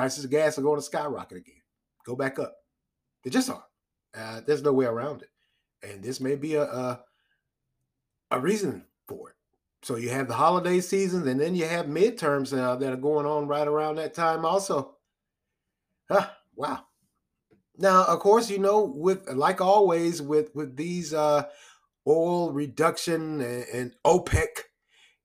prices 0.00 0.24
of 0.24 0.30
gas 0.30 0.56
are 0.56 0.62
going 0.62 0.78
to 0.78 0.82
skyrocket 0.82 1.36
again. 1.36 1.60
Go 2.06 2.16
back 2.16 2.38
up. 2.38 2.56
They 3.22 3.28
just 3.28 3.50
are. 3.50 3.64
Uh, 4.16 4.40
there's 4.46 4.62
no 4.62 4.72
way 4.72 4.86
around 4.86 5.20
it, 5.20 5.28
and 5.86 6.02
this 6.02 6.20
may 6.20 6.36
be 6.36 6.54
a, 6.54 6.62
a 6.62 7.00
a 8.30 8.40
reason 8.40 8.86
for 9.06 9.28
it. 9.28 9.36
So 9.82 9.96
you 9.96 10.08
have 10.08 10.26
the 10.26 10.34
holiday 10.34 10.80
seasons, 10.80 11.26
and 11.26 11.38
then 11.38 11.54
you 11.54 11.66
have 11.66 11.84
midterms 11.84 12.56
uh, 12.56 12.76
that 12.76 12.92
are 12.94 12.96
going 12.96 13.26
on 13.26 13.46
right 13.46 13.68
around 13.68 13.96
that 13.96 14.14
time, 14.14 14.46
also. 14.46 14.96
Huh, 16.10 16.28
wow. 16.56 16.86
Now, 17.76 18.06
of 18.06 18.20
course, 18.20 18.48
you 18.48 18.58
know, 18.58 18.82
with 18.82 19.28
like 19.28 19.60
always 19.60 20.22
with 20.22 20.54
with 20.54 20.76
these 20.76 21.12
uh, 21.12 21.44
oil 22.08 22.52
reduction 22.52 23.42
and, 23.42 23.64
and 23.72 23.94
OPEC, 24.06 24.46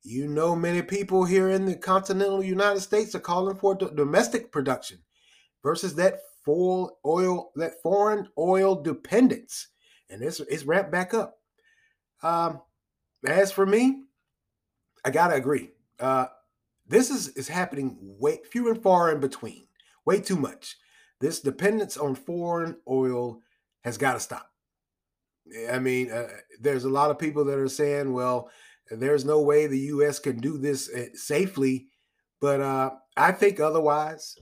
you 0.06 0.28
know, 0.28 0.56
many 0.56 0.84
people 0.84 1.26
here 1.26 1.50
in 1.50 1.66
the 1.66 1.76
continental 1.76 2.44
United 2.44 2.82
States 2.82 3.16
are 3.16 3.20
calling 3.20 3.58
for 3.58 3.74
domestic 3.74 4.52
production 4.52 5.00
versus 5.64 5.96
that 5.96 6.20
full 6.44 7.00
oil, 7.04 7.52
that 7.56 7.82
foreign 7.82 8.28
oil 8.38 8.76
dependence, 8.76 9.70
and 10.10 10.22
it's 10.22 10.40
it's 10.42 10.64
ramped 10.64 10.92
back 10.92 11.16
up. 11.16 11.40
Um, 12.22 12.62
as 13.28 13.52
for 13.52 13.66
me, 13.66 14.04
I 15.04 15.10
gotta 15.10 15.34
agree. 15.34 15.72
Uh, 16.00 16.28
this 16.88 17.10
is 17.10 17.30
is 17.30 17.48
happening 17.48 17.98
way 18.00 18.40
few 18.52 18.70
and 18.70 18.82
far 18.82 19.12
in 19.12 19.20
between, 19.20 19.66
way 20.06 20.20
too 20.22 20.38
much. 20.38 20.78
This 21.20 21.40
dependence 21.40 21.98
on 21.98 22.14
foreign 22.14 22.78
oil 22.88 23.42
has 23.84 23.98
got 23.98 24.14
to 24.14 24.20
stop. 24.20 24.52
I 25.72 25.80
mean, 25.80 26.12
uh, 26.12 26.28
there's 26.60 26.86
a 26.86 26.90
lot 26.90 27.10
of 27.10 27.18
people 27.18 27.46
that 27.46 27.58
are 27.58 27.68
saying, 27.68 28.14
well, 28.14 28.50
there's 28.92 29.26
no 29.26 29.42
way 29.42 29.68
the 29.68 29.80
U.S. 29.80 30.20
can 30.20 30.40
do 30.40 30.58
this 30.58 30.90
eh, 30.94 31.08
safely. 31.14 31.88
But 32.42 32.62
uh, 32.62 32.92
I 33.18 33.32
think 33.32 33.60
otherwise, 33.60 34.38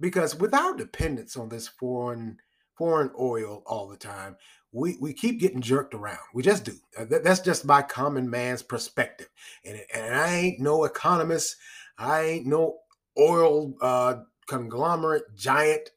because 0.00 0.34
with 0.34 0.54
our 0.54 0.74
dependence 0.74 1.36
on 1.36 1.48
this 1.48 1.68
foreign 1.68 2.38
foreign 2.76 3.10
oil 3.18 3.62
all 3.66 3.88
the 3.88 3.96
time, 3.96 4.36
we, 4.72 4.96
we 5.00 5.14
keep 5.14 5.40
getting 5.40 5.62
jerked 5.62 5.94
around. 5.94 6.18
We 6.34 6.42
just 6.42 6.64
do. 6.64 6.74
Uh, 6.98 7.06
that's 7.08 7.40
just 7.40 7.64
my 7.64 7.80
common 7.82 8.28
man's 8.28 8.62
perspective. 8.62 9.28
And, 9.64 9.80
and 9.94 10.14
I 10.14 10.34
ain't 10.34 10.60
no 10.60 10.84
economist. 10.84 11.56
I 11.98 12.22
ain't 12.22 12.46
no 12.46 12.76
oil 13.18 13.74
uh, 13.80 14.16
conglomerate 14.46 15.34
giant. 15.34 15.90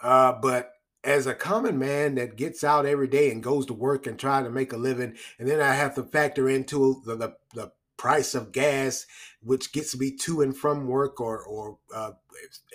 Uh, 0.00 0.32
but 0.42 0.72
as 1.04 1.26
a 1.26 1.34
common 1.34 1.78
man 1.78 2.14
that 2.14 2.36
gets 2.36 2.62
out 2.62 2.86
every 2.86 3.08
day 3.08 3.30
and 3.30 3.42
goes 3.42 3.66
to 3.66 3.74
work 3.74 4.06
and 4.06 4.18
trying 4.18 4.44
to 4.44 4.50
make 4.50 4.72
a 4.72 4.76
living, 4.76 5.16
and 5.38 5.48
then 5.48 5.60
I 5.60 5.74
have 5.74 5.94
to 5.96 6.04
factor 6.04 6.48
into 6.48 7.02
the, 7.04 7.16
the, 7.16 7.36
the 7.54 7.72
price 7.96 8.34
of 8.34 8.52
gas, 8.52 9.06
which 9.42 9.72
gets 9.72 9.96
me 9.98 10.16
to 10.16 10.40
and 10.40 10.56
from 10.56 10.86
work, 10.86 11.20
or 11.20 11.42
or 11.42 11.78
uh, 11.94 12.12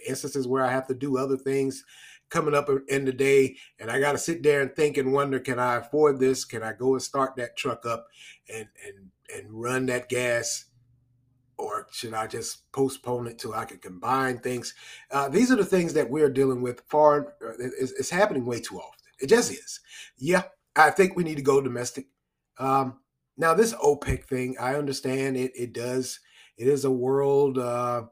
instances 0.07 0.47
where 0.47 0.63
I 0.63 0.71
have 0.71 0.87
to 0.87 0.93
do 0.93 1.17
other 1.17 1.37
things 1.37 1.83
coming 2.29 2.53
up 2.53 2.69
in 2.89 3.05
the 3.05 3.13
day, 3.13 3.55
and 3.79 3.89
I 3.89 3.99
got 3.99 4.11
to 4.13 4.17
sit 4.17 4.43
there 4.43 4.61
and 4.61 4.75
think 4.75 4.97
and 4.97 5.13
wonder, 5.13 5.39
can 5.39 5.59
I 5.59 5.75
afford 5.75 6.19
this? 6.19 6.45
Can 6.45 6.63
I 6.63 6.73
go 6.73 6.93
and 6.93 7.01
start 7.01 7.35
that 7.37 7.57
truck 7.57 7.85
up 7.85 8.07
and 8.53 8.67
and 8.85 9.11
and 9.35 9.51
run 9.51 9.85
that 9.87 10.09
gas? 10.09 10.65
Or 11.57 11.87
should 11.91 12.13
I 12.13 12.27
just 12.27 12.71
postpone 12.71 13.27
it 13.27 13.39
till 13.39 13.53
I 13.53 13.65
can 13.65 13.79
combine 13.79 14.39
things? 14.39 14.73
Uh, 15.11 15.29
these 15.29 15.51
are 15.51 15.55
the 15.55 15.65
things 15.65 15.93
that 15.93 16.09
we're 16.09 16.29
dealing 16.29 16.61
with. 16.61 16.81
Far, 16.87 17.35
uh, 17.43 17.53
it's, 17.59 17.91
it's, 17.93 18.09
happening 18.09 18.45
way 18.45 18.59
too 18.59 18.77
often. 18.77 18.99
It 19.19 19.27
just 19.27 19.51
is. 19.51 19.79
Yeah, 20.17 20.43
I 20.75 20.91
think 20.91 21.15
we 21.15 21.23
need 21.23 21.37
to 21.37 21.43
go 21.43 21.61
domestic. 21.61 22.07
Um, 22.59 22.99
now, 23.37 23.53
this 23.53 23.73
OPEC 23.73 24.25
thing, 24.25 24.55
I 24.59 24.75
understand 24.75 25.37
it. 25.37 25.51
It 25.55 25.73
does. 25.73 26.19
It 26.57 26.67
is 26.67 26.85
a 26.85 26.91
world. 26.91 27.57
Uh, 27.57 28.03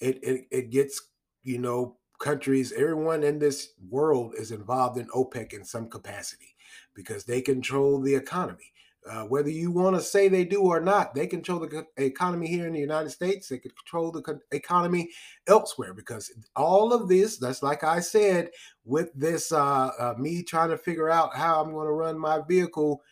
it, 0.00 0.22
it 0.22 0.46
it 0.50 0.70
gets 0.70 1.00
you 1.42 1.58
know 1.58 1.98
countries. 2.18 2.72
Everyone 2.72 3.22
in 3.22 3.38
this 3.38 3.74
world 3.88 4.34
is 4.38 4.52
involved 4.52 4.98
in 4.98 5.06
OPEC 5.08 5.52
in 5.52 5.64
some 5.64 5.88
capacity 5.88 6.54
because 6.94 7.24
they 7.24 7.40
control 7.40 8.00
the 8.00 8.14
economy. 8.14 8.72
Uh, 9.08 9.24
whether 9.24 9.48
you 9.48 9.70
want 9.70 9.96
to 9.96 10.02
say 10.02 10.28
they 10.28 10.44
do 10.44 10.60
or 10.60 10.80
not, 10.80 11.14
they 11.14 11.26
control 11.26 11.58
the 11.58 11.86
economy 11.96 12.46
here 12.46 12.66
in 12.66 12.74
the 12.74 12.80
United 12.80 13.08
States. 13.08 13.48
They 13.48 13.58
control 13.58 14.12
the 14.12 14.40
economy 14.52 15.08
elsewhere 15.46 15.94
because 15.94 16.30
all 16.54 16.92
of 16.92 17.08
this, 17.08 17.38
that's 17.38 17.62
like 17.62 17.82
I 17.82 18.00
said, 18.00 18.50
with 18.84 19.10
this, 19.14 19.52
uh, 19.52 19.90
uh, 19.98 20.14
me 20.18 20.42
trying 20.42 20.68
to 20.68 20.76
figure 20.76 21.08
out 21.08 21.34
how 21.34 21.62
I'm 21.62 21.72
going 21.72 21.86
to 21.86 21.92
run 21.92 22.18
my 22.18 22.40
vehicle, 22.46 23.02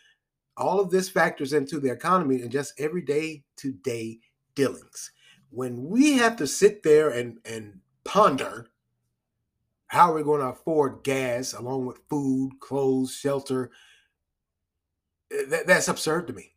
all 0.59 0.79
of 0.79 0.91
this 0.91 1.09
factors 1.09 1.55
into 1.55 1.81
the 1.81 1.91
economy 1.91 2.43
and 2.43 2.51
just 2.51 2.79
everyday 2.79 3.45
to 3.57 3.73
day 3.73 4.19
dealings. 4.55 5.11
When 5.51 5.89
we 5.89 6.19
have 6.19 6.37
to 6.37 6.47
sit 6.47 6.83
there 6.83 7.09
and, 7.09 7.39
and 7.47 7.81
ponder 8.05 8.67
how 9.87 10.13
we're 10.13 10.23
going 10.23 10.43
to 10.43 10.49
afford 10.49 11.03
gas 11.03 11.55
along 11.55 11.87
with 11.87 12.01
food, 12.11 12.53
clothes, 12.61 13.13
shelter, 13.13 13.71
that, 15.31 15.67
that's 15.67 15.89
absurd 15.89 16.27
to 16.29 16.33
me. 16.33 16.53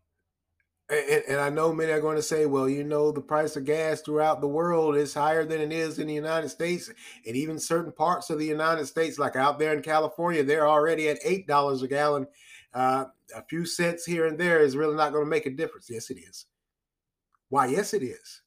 And, 0.90 1.24
and, 1.30 1.40
I 1.40 1.50
know 1.50 1.72
many 1.72 1.92
are 1.94 2.02
going 2.02 2.18
to 2.18 2.22
say, 2.22 2.46
well, 2.46 2.68
you 2.68 2.84
know, 2.84 3.14
the 3.14 3.22
price 3.22 3.56
of 3.56 3.64
gas 3.64 4.02
throughout 4.02 4.42
the 4.42 4.48
world 4.48 4.98
is 4.98 5.14
higher 5.14 5.46
than 5.46 5.62
it 5.62 5.72
is 5.72 6.00
in 6.00 6.08
the 6.08 6.14
United 6.14 6.50
States. 6.50 6.92
And 7.26 7.36
even 7.36 7.60
certain 7.60 7.94
parts 7.94 8.30
of 8.30 8.40
the 8.40 8.46
United 8.46 8.86
States, 8.88 9.18
like 9.18 9.38
out 9.38 9.58
there 9.58 9.74
in 9.74 9.82
California, 9.82 10.44
they're 10.44 10.68
already 10.68 11.08
at 11.08 11.24
$8 11.24 11.82
a 11.82 11.88
gallon. 11.88 12.28
Uh, 12.74 13.06
a 13.36 13.44
few 13.44 13.66
cents 13.66 14.06
here 14.06 14.28
and 14.28 14.38
there 14.38 14.60
is 14.60 14.76
really 14.76 14.96
not 14.96 15.14
going 15.14 15.24
to 15.24 15.30
make 15.30 15.46
a 15.46 15.50
difference. 15.50 15.90
Yes, 15.90 16.10
it 16.10 16.18
is. 16.18 16.46
Why? 17.50 17.68
Yes, 17.68 17.94
it 17.94 18.04
is. 18.04 18.42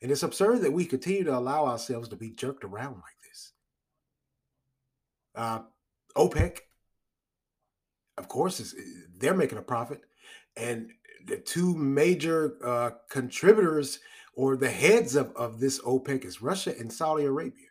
And 0.00 0.10
it's 0.10 0.22
absurd 0.22 0.60
that 0.62 0.72
we 0.72 0.84
continue 0.84 1.24
to 1.24 1.36
allow 1.36 1.66
ourselves 1.66 2.08
to 2.08 2.16
be 2.16 2.30
jerked 2.30 2.64
around 2.64 2.94
like 2.94 3.18
this. 3.28 3.52
Uh, 5.34 5.60
OPEC 6.16 6.58
of 8.18 8.28
course, 8.28 8.74
they're 9.18 9.34
making 9.34 9.58
a 9.58 9.62
profit. 9.62 10.00
And 10.56 10.90
the 11.26 11.36
two 11.36 11.74
major 11.76 12.56
uh, 12.64 12.90
contributors 13.10 13.98
or 14.34 14.56
the 14.56 14.70
heads 14.70 15.16
of, 15.16 15.34
of 15.34 15.60
this 15.60 15.80
OPEC 15.80 16.24
is 16.24 16.42
Russia 16.42 16.74
and 16.78 16.92
Saudi 16.92 17.24
Arabia. 17.24 17.66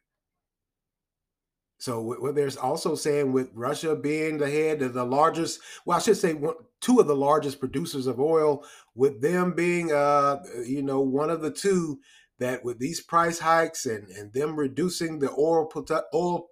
So 1.77 2.01
what 2.01 2.35
there's 2.35 2.57
also 2.57 2.95
saying 2.95 3.31
with 3.31 3.51
Russia 3.53 3.95
being 3.95 4.37
the 4.37 4.49
head 4.49 4.81
of 4.81 4.93
the 4.93 5.03
largest, 5.03 5.59
well, 5.85 5.97
I 5.97 6.01
should 6.01 6.17
say 6.17 6.33
one, 6.33 6.55
two 6.81 6.99
of 6.99 7.07
the 7.07 7.15
largest 7.15 7.59
producers 7.59 8.07
of 8.07 8.19
oil, 8.19 8.65
with 8.95 9.21
them 9.21 9.53
being, 9.53 9.91
uh, 9.91 10.37
you 10.65 10.81
know, 10.81 11.01
one 11.01 11.29
of 11.29 11.41
the 11.41 11.51
two 11.51 11.99
that 12.39 12.63
with 12.63 12.79
these 12.79 13.01
price 13.01 13.39
hikes 13.39 13.85
and 13.85 14.09
and 14.09 14.33
them 14.33 14.55
reducing 14.55 15.19
the 15.19 15.29
oil 15.31 15.69
oil 16.13 16.47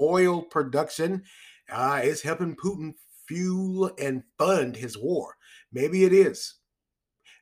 oil 0.00 0.42
production, 0.42 1.24
uh, 1.70 2.00
it's 2.02 2.22
helping 2.22 2.56
Putin 2.56 2.94
fuel 3.28 3.92
and 3.98 4.24
fund 4.38 4.74
his 4.74 4.98
war. 4.98 5.36
Maybe 5.72 6.04
it 6.04 6.12
is. 6.12 6.54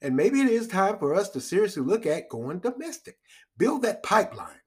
And 0.02 0.14
maybe 0.14 0.40
it 0.40 0.48
is 0.48 0.68
time 0.68 0.98
for 0.98 1.14
us 1.14 1.30
to 1.30 1.40
seriously 1.40 1.82
look 1.82 2.04
at 2.04 2.28
going 2.28 2.58
domestic, 2.58 3.18
build 3.56 3.82
that 3.82 4.02
pipeline. 4.02 4.60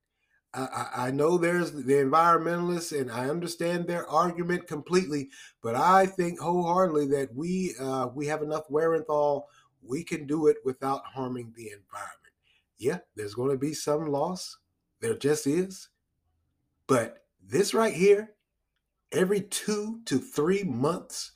I, 0.51 0.87
I, 0.95 1.11
know 1.11 1.37
there's 1.37 1.71
the 1.71 1.93
environmentalists, 1.93 2.99
and 2.99 3.11
I 3.11 3.29
understand 3.29 3.85
their 3.85 4.09
argument 4.09 4.65
completely, 4.65 5.29
but 5.61 5.75
I 5.75 6.07
think 6.07 6.39
wholeheartedly 6.39 7.05
that 7.09 7.35
we 7.35 7.75
uh, 7.79 8.07
we 8.15 8.25
have 8.25 8.41
enough 8.41 8.63
wherewithal. 8.67 9.47
We 9.83 10.03
can 10.03 10.25
do 10.25 10.47
it 10.47 10.57
without 10.65 11.03
harming 11.05 11.53
the 11.55 11.67
environment. 11.67 12.33
Yeah, 12.79 12.97
there's 13.15 13.35
going 13.35 13.51
to 13.51 13.57
be 13.57 13.75
some 13.75 14.07
loss. 14.07 14.57
There 15.01 15.15
just 15.15 15.45
is. 15.45 15.89
But 16.87 17.23
this 17.47 17.75
right 17.75 17.93
here 17.93 18.33
every 19.11 19.41
two 19.41 20.01
to 20.05 20.19
three 20.19 20.63
months, 20.63 21.31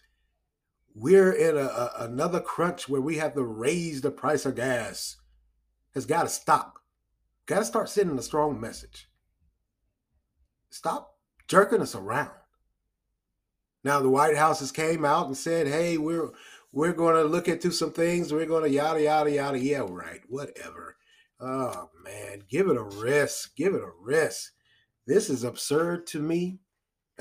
we're 0.96 1.32
in 1.32 1.58
a, 1.58 1.62
a, 1.62 1.92
another 2.00 2.40
crunch 2.40 2.88
where 2.88 3.02
we 3.02 3.18
have 3.18 3.34
to 3.34 3.44
raise 3.44 4.02
the 4.02 4.12
price 4.12 4.46
of 4.46 4.56
gas. 4.56 5.18
Has 5.94 6.06
got 6.06 6.24
to 6.24 6.30
stop. 6.30 6.80
Got 7.46 7.60
to 7.60 7.66
start 7.66 7.90
sending 7.90 8.18
a 8.18 8.24
strong 8.24 8.60
message. 8.60 9.08
Stop 10.72 11.18
jerking 11.48 11.82
us 11.82 11.94
around. 11.94 12.32
Now 13.84 14.00
the 14.00 14.10
White 14.10 14.38
House 14.38 14.60
has 14.62 14.72
came 14.72 15.06
out 15.06 15.28
and 15.28 15.38
said, 15.38 15.68
"Hey, 15.68 15.98
we're 15.98 16.30
we're 16.72 16.94
going 16.94 17.16
to 17.16 17.24
look 17.24 17.48
into 17.48 17.72
some 17.72 17.92
things. 17.92 18.34
We're 18.34 18.48
going 18.48 18.64
to 18.64 18.70
yada 18.70 19.04
yada 19.04 19.30
yada. 19.30 19.60
Yeah, 19.60 19.86
right. 19.88 20.22
Whatever. 20.30 20.96
Oh 21.40 21.90
man, 22.04 22.44
give 22.50 22.68
it 22.68 22.78
a 22.78 22.82
rest. 22.82 23.56
Give 23.56 23.76
it 23.76 23.84
a 23.84 23.92
rest. 24.02 24.52
This 25.06 25.30
is 25.30 25.44
absurd 25.44 26.08
to 26.08 26.20
me 26.20 26.60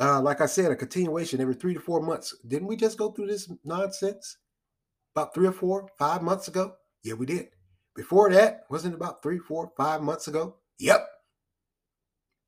uh, 0.00 0.20
like 0.20 0.40
I 0.40 0.46
said, 0.46 0.70
a 0.70 0.76
continuation 0.76 1.40
every 1.40 1.54
three 1.54 1.74
to 1.74 1.80
four 1.80 2.00
months. 2.00 2.34
Didn't 2.46 2.68
we 2.68 2.76
just 2.76 2.98
go 2.98 3.10
through 3.10 3.26
this 3.26 3.50
nonsense 3.64 4.38
about 5.14 5.34
three 5.34 5.46
or 5.46 5.52
four, 5.52 5.88
five 5.98 6.22
months 6.22 6.48
ago? 6.48 6.74
Yeah, 7.02 7.14
we 7.14 7.26
did. 7.26 7.48
Before 7.94 8.30
that, 8.32 8.64
wasn't 8.70 8.94
it 8.94 8.96
about 8.96 9.22
three, 9.22 9.38
four, 9.38 9.70
five 9.76 10.02
months 10.02 10.28
ago? 10.28 10.56
Yep. 10.78 11.06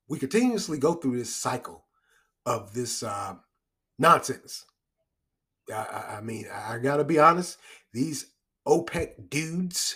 We 0.07 0.19
continuously 0.19 0.77
go 0.77 0.95
through 0.95 1.17
this 1.17 1.35
cycle 1.35 1.85
of 2.45 2.73
this 2.73 3.03
uh, 3.03 3.35
nonsense. 3.99 4.65
I, 5.71 6.17
I 6.17 6.21
mean, 6.21 6.45
I 6.51 6.77
got 6.79 6.97
to 6.97 7.03
be 7.03 7.19
honest, 7.19 7.57
these 7.93 8.31
OPEC 8.67 9.29
dudes, 9.29 9.95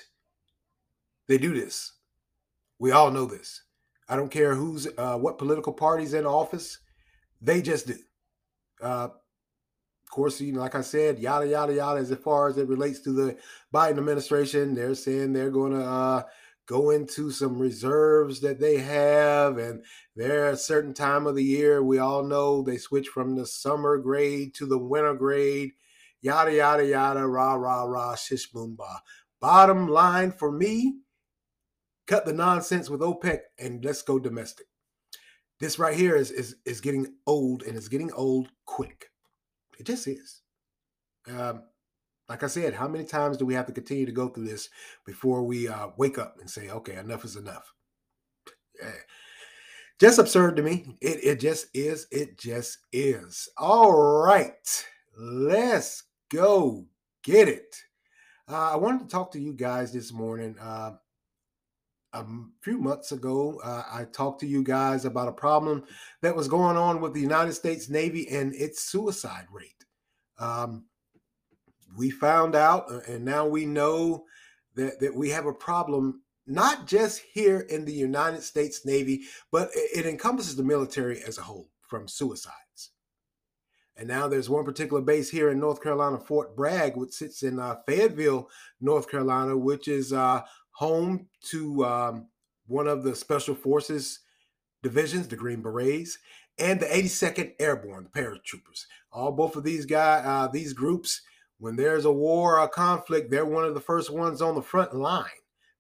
they 1.28 1.38
do 1.38 1.54
this. 1.54 1.94
We 2.80 2.92
all 2.92 3.12
know 3.12 3.26
this. 3.26 3.64
I 4.08 4.16
don't 4.16 4.32
care 4.32 4.56
who's, 4.56 4.88
uh, 4.98 5.18
what 5.18 5.38
political 5.38 5.74
party's 5.74 6.14
in 6.14 6.26
office 6.26 6.80
they 7.42 7.62
just 7.62 7.88
do. 7.88 7.96
Uh, 8.82 9.10
of 10.10 10.12
course, 10.12 10.42
you 10.42 10.54
know, 10.54 10.62
like 10.62 10.76
I 10.76 10.82
said, 10.82 11.20
yada 11.20 11.48
yada 11.48 11.74
yada. 11.74 12.00
As 12.00 12.14
far 12.16 12.48
as 12.48 12.58
it 12.58 12.68
relates 12.68 13.00
to 13.02 13.12
the 13.12 13.38
Biden 13.74 14.00
administration, 14.00 14.74
they're 14.74 14.96
saying 14.96 15.34
they're 15.34 15.52
going 15.52 15.74
to 15.74 15.86
uh, 15.86 16.24
go 16.66 16.90
into 16.90 17.30
some 17.32 17.60
reserves 17.60 18.42
that 18.42 18.60
they 18.60 18.78
have, 18.78 19.58
and 19.58 19.84
there 20.16 20.50
a 20.50 20.58
certain 20.58 20.94
time 20.94 21.28
of 21.28 21.36
the 21.36 21.44
year. 21.44 21.84
We 21.84 22.00
all 22.00 22.24
know 22.24 22.62
they 22.62 22.78
switch 22.78 23.08
from 23.08 23.36
the 23.36 23.46
summer 23.46 23.98
grade 23.98 24.56
to 24.56 24.66
the 24.66 24.80
winter 24.80 25.14
grade. 25.14 25.72
Yada 26.22 26.54
yada 26.54 26.86
yada. 26.86 27.28
Rah 27.28 27.54
rah 27.54 27.84
rah. 27.84 28.16
Shish 28.16 28.52
boom 28.52 28.76
ba. 28.76 29.02
Bottom 29.40 29.88
line 29.88 30.32
for 30.32 30.52
me, 30.52 31.02
cut 32.08 32.26
the 32.26 32.34
nonsense 32.34 32.90
with 32.90 33.00
OPEC 33.02 33.40
and 33.58 33.86
let's 33.86 34.02
go 34.02 34.20
domestic 34.20 34.66
this 35.60 35.80
right 35.80 35.96
here 35.96 36.16
is 36.16 36.32
is 36.32 36.56
is 36.66 36.82
getting 36.82 37.14
old 37.28 37.64
and 37.64 37.76
it's 37.76 37.88
getting 37.88 38.12
old 38.14 38.50
quick. 38.66 39.10
It 39.78 39.86
just 39.86 40.08
is. 40.08 40.42
Um, 41.28 41.64
like 42.28 42.44
I 42.44 42.48
said, 42.48 42.74
how 42.74 42.88
many 42.88 43.06
times 43.06 43.38
do 43.38 43.46
we 43.46 43.56
have 43.56 43.66
to 43.66 43.74
continue 43.74 44.06
to 44.06 44.12
go 44.12 44.30
through 44.30 44.46
this 44.46 44.70
before 45.06 45.44
we 45.44 45.68
uh, 45.68 45.90
wake 45.98 46.18
up 46.18 46.38
and 46.40 46.50
say, 46.50 46.70
okay, 46.70 46.96
enough 46.96 47.26
is 47.26 47.36
enough? 47.36 47.74
Yeah. 48.80 48.92
Just 50.00 50.20
absurd 50.20 50.56
to 50.56 50.62
me. 50.62 50.86
It, 51.02 51.24
it 51.24 51.40
just 51.40 51.68
is. 51.74 52.08
It 52.12 52.38
just 52.38 52.78
is. 52.94 53.50
All 53.58 53.92
right. 53.92 54.86
Let's 55.18 56.04
go 56.30 56.86
get 57.24 57.50
it. 57.50 57.76
Uh, 58.48 58.72
I 58.74 58.76
wanted 58.78 59.02
to 59.02 59.08
talk 59.08 59.32
to 59.32 59.40
you 59.40 59.54
guys 59.54 59.92
this 59.92 60.14
morning. 60.14 60.56
Uh, 60.60 60.92
a 62.14 62.26
few 62.62 62.78
months 62.78 63.12
ago, 63.12 63.60
uh, 63.64 63.84
I 63.92 64.06
talked 64.06 64.40
to 64.42 64.48
you 64.48 64.64
guys 64.64 65.06
about 65.06 65.28
a 65.28 65.34
problem 65.34 65.84
that 66.22 66.36
was 66.36 66.48
going 66.48 66.78
on 66.78 67.02
with 67.02 67.14
the 67.14 67.22
United 67.22 67.54
States 67.54 67.90
Navy 67.90 68.28
and 68.30 68.54
its 68.56 68.82
suicide 68.82 69.46
rate. 69.52 69.86
Um, 70.40 70.86
we 71.98 72.10
found 72.10 72.56
out, 72.56 72.92
uh, 72.92 73.02
and 73.08 73.26
now 73.26 73.46
we 73.48 73.66
know 73.66 74.26
that, 74.76 75.00
that 75.00 75.16
we 75.16 75.30
have 75.30 75.46
a 75.46 75.54
problem 75.54 76.22
not 76.48 76.88
just 76.88 77.22
here 77.34 77.60
in 77.60 77.86
the 77.86 77.94
United 77.94 78.42
States 78.42 78.86
Navy, 78.86 79.22
but 79.52 79.70
it, 79.74 80.06
encompasses 80.08 80.56
the 80.56 80.64
military 80.64 81.22
as 81.22 81.38
a 81.38 81.44
whole 81.44 81.70
from 81.82 82.08
suicides. 82.08 82.92
And 83.96 84.08
now 84.08 84.28
there's 84.28 84.50
one 84.50 84.66
particular 84.66 85.02
base 85.02 85.30
here 85.30 85.52
in 85.52 85.60
North 85.60 85.84
Carolina, 85.84 86.18
Fort 86.18 86.56
Bragg, 86.56 86.96
which 86.96 87.12
sits 87.12 87.44
in 87.44 87.60
uh, 87.60 87.76
Fayetteville, 87.86 88.50
North 88.82 89.12
Carolina, 89.12 89.58
which 89.58 89.88
is 89.88 90.12
uh, 90.12 90.42
home 90.80 91.28
to 91.42 91.84
um, 91.84 92.26
one 92.66 92.88
of 92.88 93.04
the 93.04 93.14
Special 93.14 93.54
Forces 93.54 94.22
divisions, 94.82 95.28
the 95.28 95.36
Green 95.36 95.62
Berets, 95.62 96.18
and 96.58 96.80
the 96.80 96.86
82nd 96.86 97.52
Airborne, 97.60 98.06
the 98.06 98.22
paratroopers. 98.22 98.86
All 99.12 99.34
both 99.34 99.58
of 99.58 99.66
these 99.66 99.86
guys, 99.86 100.24
uh, 100.26 100.48
these 100.48 100.72
groups, 100.72 101.22
when 101.58 101.76
there's 101.76 102.06
a 102.06 102.12
war 102.12 102.56
or 102.56 102.64
a 102.64 102.70
conflict, 102.70 103.30
they're 103.30 103.46
one 103.46 103.66
of 103.66 103.74
the 103.74 103.82
first 103.82 104.10
ones 104.10 104.42
on 104.42 104.56
the 104.56 104.62
front 104.62 104.96
line. 104.96 105.26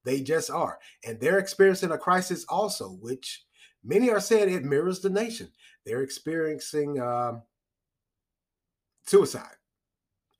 They 0.03 0.19
just 0.19 0.51
are. 0.51 0.79
And 1.07 1.17
they're 1.17 1.39
experiencing 1.39 1.91
a 1.91 1.97
crisis 1.97 2.43
also, 2.49 2.89
which 2.89 3.45
many 3.81 4.09
are 4.09 4.19
saying 4.19 4.53
it 4.53 4.65
mirrors 4.65 4.99
the 4.99 5.09
nation. 5.09 5.47
They're 5.85 6.01
experiencing 6.01 6.99
um, 6.99 7.43
suicide. 9.05 9.55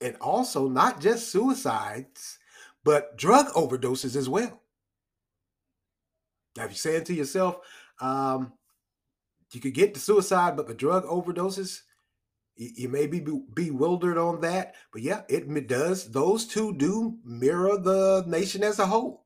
And 0.02 0.16
also, 0.20 0.68
not 0.68 1.00
just 1.00 1.32
suicides, 1.32 2.39
but 2.84 3.16
drug 3.16 3.46
overdoses 3.48 4.16
as 4.16 4.28
well. 4.28 4.62
Now, 6.56 6.64
if 6.64 6.70
you're 6.70 6.76
saying 6.76 7.04
to 7.04 7.14
yourself, 7.14 7.58
um, 8.00 8.52
you 9.52 9.60
could 9.60 9.74
get 9.74 9.94
to 9.94 10.00
suicide, 10.00 10.56
but 10.56 10.66
the 10.66 10.74
drug 10.74 11.04
overdoses, 11.04 11.80
you, 12.56 12.70
you 12.74 12.88
may 12.88 13.06
be 13.06 13.20
bewildered 13.54 14.18
on 14.18 14.40
that. 14.40 14.74
But 14.92 15.02
yeah, 15.02 15.22
it 15.28 15.68
does. 15.68 16.10
Those 16.10 16.46
two 16.46 16.74
do 16.74 17.18
mirror 17.24 17.78
the 17.78 18.24
nation 18.26 18.62
as 18.62 18.78
a 18.78 18.86
whole. 18.86 19.24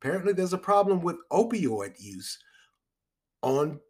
Apparently, 0.00 0.32
there's 0.32 0.52
a 0.52 0.58
problem 0.58 1.02
with 1.02 1.16
opioid 1.30 1.94
use 1.98 2.38
on 3.42 3.80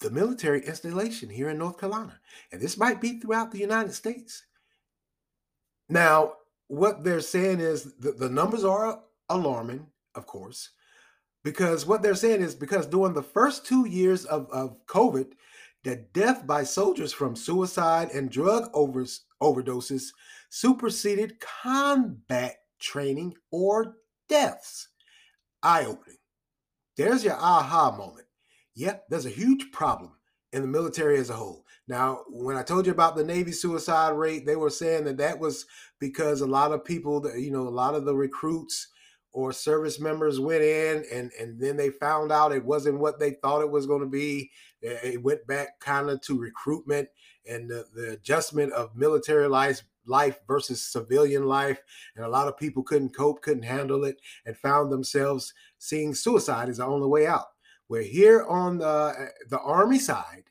the 0.00 0.10
military 0.10 0.60
installation 0.64 1.28
here 1.28 1.48
in 1.48 1.58
North 1.58 1.78
Carolina. 1.78 2.20
And 2.52 2.60
this 2.60 2.76
might 2.76 3.00
be 3.00 3.18
throughout 3.18 3.50
the 3.50 3.58
United 3.58 3.92
States. 3.92 4.44
Now, 5.88 6.34
what 6.68 7.04
they're 7.04 7.20
saying 7.20 7.60
is 7.60 7.94
that 8.00 8.18
the 8.18 8.28
numbers 8.28 8.64
are 8.64 9.00
alarming, 9.28 9.86
of 10.14 10.26
course, 10.26 10.70
because 11.44 11.86
what 11.86 12.02
they're 12.02 12.14
saying 12.14 12.42
is 12.42 12.54
because 12.54 12.86
during 12.86 13.14
the 13.14 13.22
first 13.22 13.66
two 13.66 13.86
years 13.86 14.24
of, 14.24 14.48
of 14.50 14.76
COVID, 14.86 15.32
the 15.84 15.96
death 16.12 16.46
by 16.46 16.64
soldiers 16.64 17.12
from 17.12 17.36
suicide 17.36 18.10
and 18.10 18.30
drug 18.30 18.72
overdoses 18.72 20.08
superseded 20.48 21.38
combat 21.38 22.56
training 22.80 23.34
or 23.52 23.96
deaths. 24.28 24.88
Eye 25.62 25.84
opening. 25.84 26.18
There's 26.96 27.24
your 27.24 27.36
aha 27.36 27.94
moment 27.96 28.26
yep, 28.76 29.06
there's 29.08 29.26
a 29.26 29.30
huge 29.30 29.72
problem 29.72 30.12
in 30.52 30.62
the 30.62 30.68
military 30.68 31.18
as 31.18 31.30
a 31.30 31.34
whole. 31.34 31.64
Now, 31.88 32.22
when 32.28 32.56
I 32.56 32.62
told 32.62 32.86
you 32.86 32.92
about 32.92 33.16
the 33.16 33.24
Navy 33.24 33.52
suicide 33.52 34.10
rate, 34.10 34.44
they 34.44 34.56
were 34.56 34.70
saying 34.70 35.04
that 35.04 35.18
that 35.18 35.38
was 35.38 35.66
because 36.00 36.40
a 36.40 36.46
lot 36.46 36.72
of 36.72 36.84
people, 36.84 37.20
that, 37.20 37.40
you 37.40 37.50
know, 37.50 37.68
a 37.68 37.70
lot 37.70 37.94
of 37.94 38.04
the 38.04 38.14
recruits 38.14 38.88
or 39.36 39.52
service 39.52 40.00
members 40.00 40.40
went 40.40 40.62
in 40.62 41.04
and 41.12 41.30
and 41.38 41.60
then 41.60 41.76
they 41.76 41.90
found 41.90 42.32
out 42.32 42.52
it 42.52 42.64
wasn't 42.64 42.98
what 42.98 43.20
they 43.20 43.32
thought 43.32 43.60
it 43.60 43.70
was 43.70 43.86
going 43.86 44.00
to 44.00 44.06
be. 44.06 44.50
It 44.80 45.22
went 45.22 45.46
back 45.46 45.78
kind 45.78 46.08
of 46.08 46.22
to 46.22 46.38
recruitment 46.38 47.08
and 47.46 47.68
the, 47.68 47.84
the 47.94 48.12
adjustment 48.12 48.72
of 48.72 48.96
military 48.96 49.46
life 49.46 49.82
life 50.06 50.38
versus 50.46 50.80
civilian 50.80 51.44
life 51.44 51.80
and 52.14 52.24
a 52.24 52.28
lot 52.28 52.48
of 52.48 52.56
people 52.56 52.82
couldn't 52.82 53.14
cope 53.14 53.42
couldn't 53.42 53.64
handle 53.64 54.04
it 54.04 54.16
and 54.46 54.56
found 54.56 54.90
themselves 54.90 55.52
seeing 55.78 56.14
suicide 56.14 56.68
as 56.68 56.76
the 56.76 56.86
only 56.86 57.08
way 57.08 57.26
out 57.26 57.46
where 57.88 58.02
here 58.02 58.44
on 58.44 58.78
the 58.78 59.14
eh, 59.18 59.28
the 59.48 59.60
Army 59.60 59.98
side, 59.98 60.44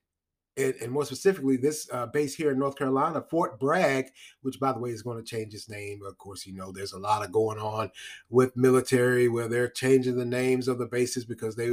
and, 0.58 0.74
and 0.82 0.92
more 0.92 1.06
specifically, 1.06 1.58
this 1.58 1.90
uh, 1.92 2.06
base 2.08 2.34
here 2.36 2.52
in 2.52 2.60
North 2.60 2.78
Carolina, 2.78 3.26
Fort 3.30 3.60
Bragg, 3.60 4.08
which 4.42 4.60
by 4.60 4.72
the 4.72 4.80
way 4.80 4.92
is 4.92 5.02
going 5.02 5.18
to 5.18 5.24
change 5.24 5.54
its 5.54 5.70
name. 5.70 6.02
Of 6.06 6.18
course, 6.18 6.46
you 6.46 6.54
know 6.54 6.72
there's 6.72 6.94
a 6.94 7.00
lot 7.00 7.26
of 7.26 7.32
going 7.32 7.60
on 7.60 7.92
with 8.30 8.56
military 8.56 9.28
where 9.28 9.48
they're 9.48 9.70
changing 9.70 10.18
the 10.18 10.26
names 10.26 10.68
of 10.68 10.78
the 10.78 10.86
bases 10.86 11.26
because 11.26 11.56
they 11.56 11.72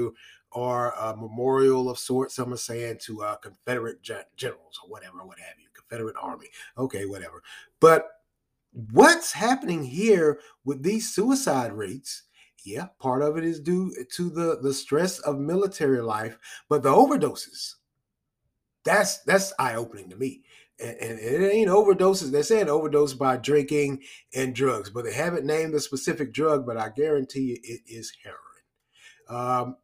are 0.52 0.94
a 0.98 1.16
memorial 1.16 1.88
of 1.88 1.98
sorts. 1.98 2.36
Some 2.36 2.52
are 2.52 2.58
saying 2.58 2.98
to 3.02 3.22
uh, 3.22 3.36
Confederate 3.36 4.02
generals 4.02 4.80
or 4.82 4.90
whatever, 4.90 5.24
what 5.24 5.38
have 5.38 5.54
you, 5.60 5.68
Confederate 5.72 6.16
Army. 6.20 6.46
Okay, 6.76 7.06
whatever. 7.06 7.42
But 7.80 8.08
what's 8.92 9.32
happening 9.32 9.84
here 9.84 10.40
with 10.64 10.82
these 10.82 11.14
suicide 11.14 11.72
rates? 11.72 12.24
Yeah, 12.64 12.88
part 12.98 13.22
of 13.22 13.36
it 13.36 13.44
is 13.44 13.60
due 13.60 13.92
to 14.12 14.30
the 14.30 14.58
the 14.62 14.72
stress 14.72 15.18
of 15.20 15.38
military 15.38 16.00
life, 16.00 16.38
but 16.68 16.82
the 16.82 16.90
overdoses. 16.90 17.74
That's 18.84 19.18
that's 19.18 19.52
eye 19.58 19.74
opening 19.74 20.10
to 20.10 20.16
me. 20.16 20.42
And, 20.80 20.96
and, 20.98 21.18
it 21.18 21.52
ain't 21.52 21.68
overdoses. 21.68 22.30
They're 22.30 22.42
saying 22.42 22.68
overdose 22.68 23.14
by 23.14 23.36
drinking 23.36 24.02
and 24.34 24.54
drugs, 24.54 24.90
but 24.90 25.04
they 25.04 25.12
haven't 25.12 25.46
named 25.46 25.74
the 25.74 25.80
specific 25.80 26.32
drug. 26.32 26.66
But 26.66 26.76
I 26.76 26.88
guarantee 26.88 27.42
you, 27.42 27.58
it 27.62 27.82
is 27.86 28.12
heroin. 28.24 29.68
Um, 29.68 29.76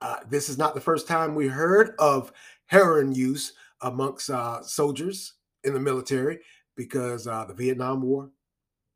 uh, 0.00 0.16
this 0.28 0.48
is 0.48 0.58
not 0.58 0.74
the 0.74 0.80
first 0.80 1.06
time 1.06 1.34
we 1.34 1.46
heard 1.46 1.94
of 1.98 2.32
heroin 2.66 3.14
use 3.14 3.52
amongst 3.82 4.30
uh, 4.30 4.62
soldiers 4.62 5.34
in 5.62 5.74
the 5.74 5.80
military, 5.80 6.40
because 6.76 7.26
uh, 7.26 7.44
the 7.44 7.54
Vietnam 7.54 8.02
War, 8.02 8.30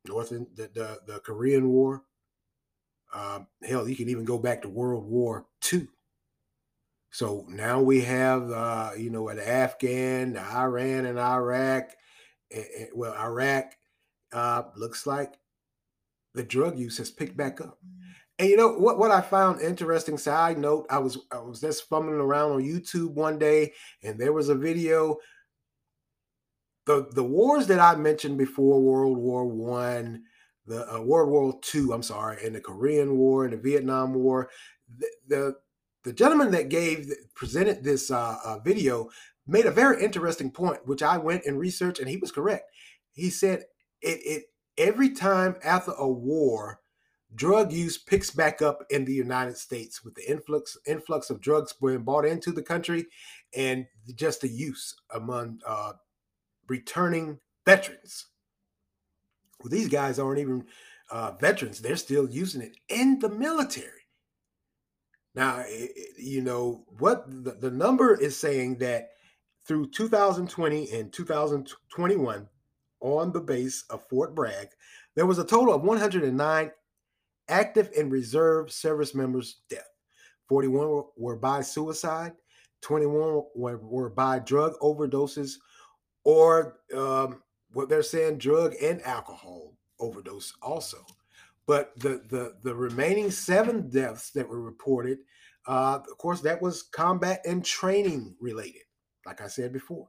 North 0.07 0.31
the, 0.31 0.71
the 0.75 0.99
the 1.07 1.21
Korean 1.21 1.69
War, 1.69 2.03
um, 3.15 3.47
hell, 3.63 3.89
you 3.89 3.97
can 3.97 4.09
even 4.09 4.25
go 4.25 4.39
back 4.39 4.63
to 4.63 4.69
World 4.69 5.07
War 5.07 5.47
II. 5.73 5.89
So 7.11 7.47
now 7.49 7.81
we 7.81 8.03
have, 8.03 8.51
uh, 8.51 8.91
you 8.97 9.11
know, 9.11 9.29
an 9.29 9.39
Afghan, 9.39 10.35
the 10.35 10.43
Iran, 10.43 11.07
and 11.07 11.19
Iraq. 11.19 11.91
And, 12.51 12.65
and, 12.79 12.89
well, 12.95 13.15
Iraq 13.15 13.75
uh, 14.33 14.65
looks 14.77 15.07
like 15.07 15.39
the 16.35 16.43
drug 16.43 16.79
use 16.79 16.99
has 16.99 17.11
picked 17.11 17.37
back 17.37 17.61
up. 17.61 17.79
And 18.39 18.49
you 18.49 18.57
know 18.57 18.73
what? 18.75 18.99
What 18.99 19.11
I 19.11 19.21
found 19.21 19.61
interesting. 19.61 20.17
Side 20.17 20.59
note: 20.59 20.87
I 20.91 20.99
was 20.99 21.19
I 21.33 21.41
was 21.41 21.61
just 21.61 21.89
fumbling 21.89 22.21
around 22.21 22.53
on 22.53 22.63
YouTube 22.63 23.11
one 23.11 23.39
day, 23.39 23.73
and 24.03 24.19
there 24.19 24.33
was 24.33 24.49
a 24.49 24.55
video. 24.55 25.17
The 26.87 27.09
the 27.13 27.25
wars 27.25 27.67
that 27.67 27.81
I 27.81 27.97
mentioned 27.97 28.39
before, 28.39 28.81
World 28.81 29.19
War 29.19 29.45
One, 29.45 30.23
the 30.69 30.95
uh, 30.95 31.01
World 31.01 31.31
War 31.31 31.61
II, 31.75 31.89
I'm 31.93 32.03
sorry, 32.03 32.45
and 32.45 32.55
the 32.55 32.61
Korean 32.61 33.17
War 33.17 33.45
and 33.45 33.53
the 33.53 33.59
Vietnam 33.59 34.15
War. 34.15 34.51
The, 34.99 35.09
the, 35.27 35.55
the 36.05 36.13
gentleman 36.13 36.51
that 36.53 36.69
gave 36.69 37.13
presented 37.35 37.83
this 37.83 38.11
uh, 38.11 38.37
uh, 38.45 38.59
video 38.61 39.09
made 39.47 39.67
a 39.67 39.71
very 39.71 40.03
interesting 40.03 40.51
point, 40.51 40.87
which 40.87 41.03
I 41.03 41.19
went 41.19 41.45
and 41.47 41.59
researched, 41.59 42.01
and 42.01 42.09
he 42.09 42.17
was 42.17 42.31
correct. 42.31 42.71
He 43.13 43.31
said 43.31 43.65
it, 44.01 44.21
it 44.25 44.45
every 44.77 45.11
time 45.11 45.57
after 45.65 45.93
a 45.93 46.09
war, 46.09 46.81
drug 47.35 47.73
use 47.73 47.99
picks 47.99 48.31
back 48.31 48.63
up 48.63 48.85
in 48.91 49.05
the 49.05 49.13
United 49.13 49.57
States 49.57 50.05
with 50.05 50.15
the 50.15 50.31
influx 50.31 50.77
influx 50.87 51.31
of 51.31 51.41
drugs 51.41 51.73
being 51.73 52.05
brought 52.05 52.25
into 52.25 52.53
the 52.53 52.63
country, 52.63 53.07
and 53.57 53.87
just 54.15 54.43
the 54.43 54.49
use 54.49 54.95
among 55.15 55.61
uh, 55.67 55.93
returning 56.69 57.41
veterans. 57.67 58.27
Well, 59.61 59.71
these 59.71 59.89
guys 59.89 60.19
aren't 60.19 60.41
even 60.41 60.67
uh, 61.11 61.33
veterans; 61.41 61.81
they're 61.81 61.97
still 61.97 62.29
using 62.29 62.63
it 62.63 62.77
in 62.89 63.19
the 63.19 63.29
military. 63.29 63.99
Now, 65.35 65.65
you 66.17 66.43
know 66.43 66.85
what 66.99 67.25
the, 67.29 67.53
the 67.53 67.71
number 67.71 68.15
is 68.15 68.37
saying 68.37 68.79
that 68.79 69.11
through 69.67 69.91
2020 69.91 70.91
and 70.93 71.13
2021 71.13 72.49
on 73.01 73.33
the 73.33 73.41
base 73.41 73.85
of 73.91 74.03
Fort 74.09 74.35
Bragg, 74.35 74.69
there 75.15 75.27
was 75.27 75.39
a 75.39 75.45
total 75.45 75.75
of 75.75 75.83
109 75.83 76.71
active 77.49 77.91
and 77.97 78.11
reserve 78.11 78.73
service 78.73 79.15
members' 79.15 79.61
death. 79.69 79.89
41 80.49 81.05
were 81.17 81.37
by 81.37 81.61
suicide, 81.61 82.33
21 82.83 83.43
were, 83.55 83.79
were 83.79 84.11
by 84.11 84.39
drug 84.39 84.75
overdoses 84.81 85.55
or 86.25 86.79
um, 86.97 87.43
what 87.73 87.89
they're 87.89 88.03
saying 88.03 88.39
drug 88.39 88.75
and 88.83 89.03
alcohol 89.03 89.75
overdose 90.01 90.53
also. 90.63 90.99
But 91.67 91.93
the 91.99 92.23
the 92.29 92.55
the 92.63 92.75
remaining 92.75 93.31
seven 93.31 93.91
deaths 93.91 94.31
that 94.31 94.49
were 94.49 94.61
reported, 94.61 95.19
uh, 95.67 96.01
of 96.11 96.19
course, 96.19 96.41
that 96.41 96.63
was 96.63 96.83
combat 96.83 97.43
and 97.47 97.65
training 97.65 98.35
related. 98.41 98.83
Like 99.27 99.43
I 99.43 99.49
said 99.49 99.73
before, 99.73 100.09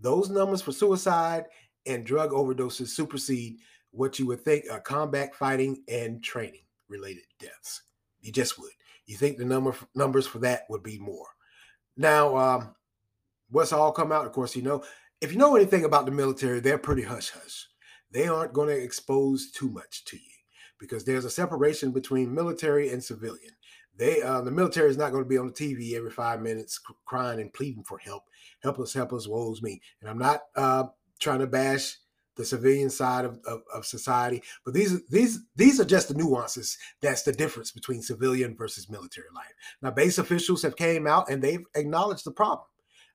those 0.00 0.30
numbers 0.30 0.62
for 0.62 0.72
suicide 0.72 1.44
and 1.86 2.04
drug 2.04 2.30
overdoses 2.30 2.88
supersede 2.88 3.58
what 3.92 4.18
you 4.18 4.26
would 4.26 4.44
think 4.44 4.64
combat 4.84 5.34
fighting 5.34 5.82
and 5.88 6.22
training 6.22 6.62
related 6.88 7.24
deaths. 7.38 7.82
You 8.20 8.32
just 8.32 8.58
would. 8.58 8.70
You 9.06 9.16
think 9.16 9.38
the 9.38 9.44
number 9.44 9.74
numbers 9.94 10.26
for 10.26 10.40
that 10.40 10.66
would 10.68 10.82
be 10.82 10.98
more. 10.98 11.26
Now, 11.96 12.36
um, 12.36 12.74
what's 13.50 13.72
all 13.72 13.92
come 13.92 14.12
out? 14.12 14.26
Of 14.26 14.32
course, 14.32 14.56
you 14.56 14.62
know 14.62 14.82
if 15.20 15.32
you 15.32 15.38
know 15.38 15.56
anything 15.56 15.84
about 15.84 16.06
the 16.06 16.12
military, 16.12 16.60
they're 16.60 16.78
pretty 16.78 17.02
hush 17.02 17.30
hush. 17.30 17.68
They 18.10 18.26
aren't 18.26 18.52
going 18.52 18.68
to 18.68 18.82
expose 18.82 19.50
too 19.50 19.68
much 19.70 20.04
to 20.06 20.16
you 20.16 20.22
because 20.78 21.04
there's 21.04 21.24
a 21.24 21.30
separation 21.30 21.92
between 21.92 22.34
military 22.34 22.88
and 22.90 23.04
civilian. 23.04 23.52
they 23.96 24.22
uh, 24.22 24.40
the 24.40 24.50
military 24.50 24.90
is 24.90 24.96
not 24.96 25.12
going 25.12 25.22
to 25.22 25.28
be 25.28 25.38
on 25.38 25.48
the 25.48 25.52
TV 25.52 25.94
every 25.94 26.10
five 26.10 26.40
minutes 26.40 26.80
crying 27.04 27.40
and 27.40 27.52
pleading 27.52 27.84
for 27.84 27.98
help. 27.98 28.24
Help 28.62 28.78
us, 28.78 28.94
help 28.94 29.12
us, 29.12 29.28
woes 29.28 29.62
me. 29.62 29.80
And 30.00 30.10
I'm 30.10 30.18
not 30.18 30.40
uh, 30.56 30.84
trying 31.20 31.40
to 31.40 31.46
bash 31.46 31.96
the 32.36 32.44
civilian 32.44 32.88
side 32.88 33.26
of, 33.26 33.38
of, 33.46 33.60
of, 33.74 33.84
society. 33.84 34.42
But 34.64 34.72
these 34.72 35.06
these 35.08 35.40
these 35.54 35.78
are 35.78 35.84
just 35.84 36.08
the 36.08 36.14
nuances. 36.14 36.78
That's 37.02 37.22
the 37.22 37.32
difference 37.32 37.70
between 37.70 38.00
civilian 38.00 38.56
versus 38.56 38.88
military 38.88 39.28
life. 39.34 39.52
Now, 39.82 39.90
base 39.90 40.16
officials 40.16 40.62
have 40.62 40.76
came 40.76 41.06
out 41.06 41.30
and 41.30 41.42
they've 41.42 41.64
acknowledged 41.74 42.24
the 42.24 42.32
problem. 42.32 42.66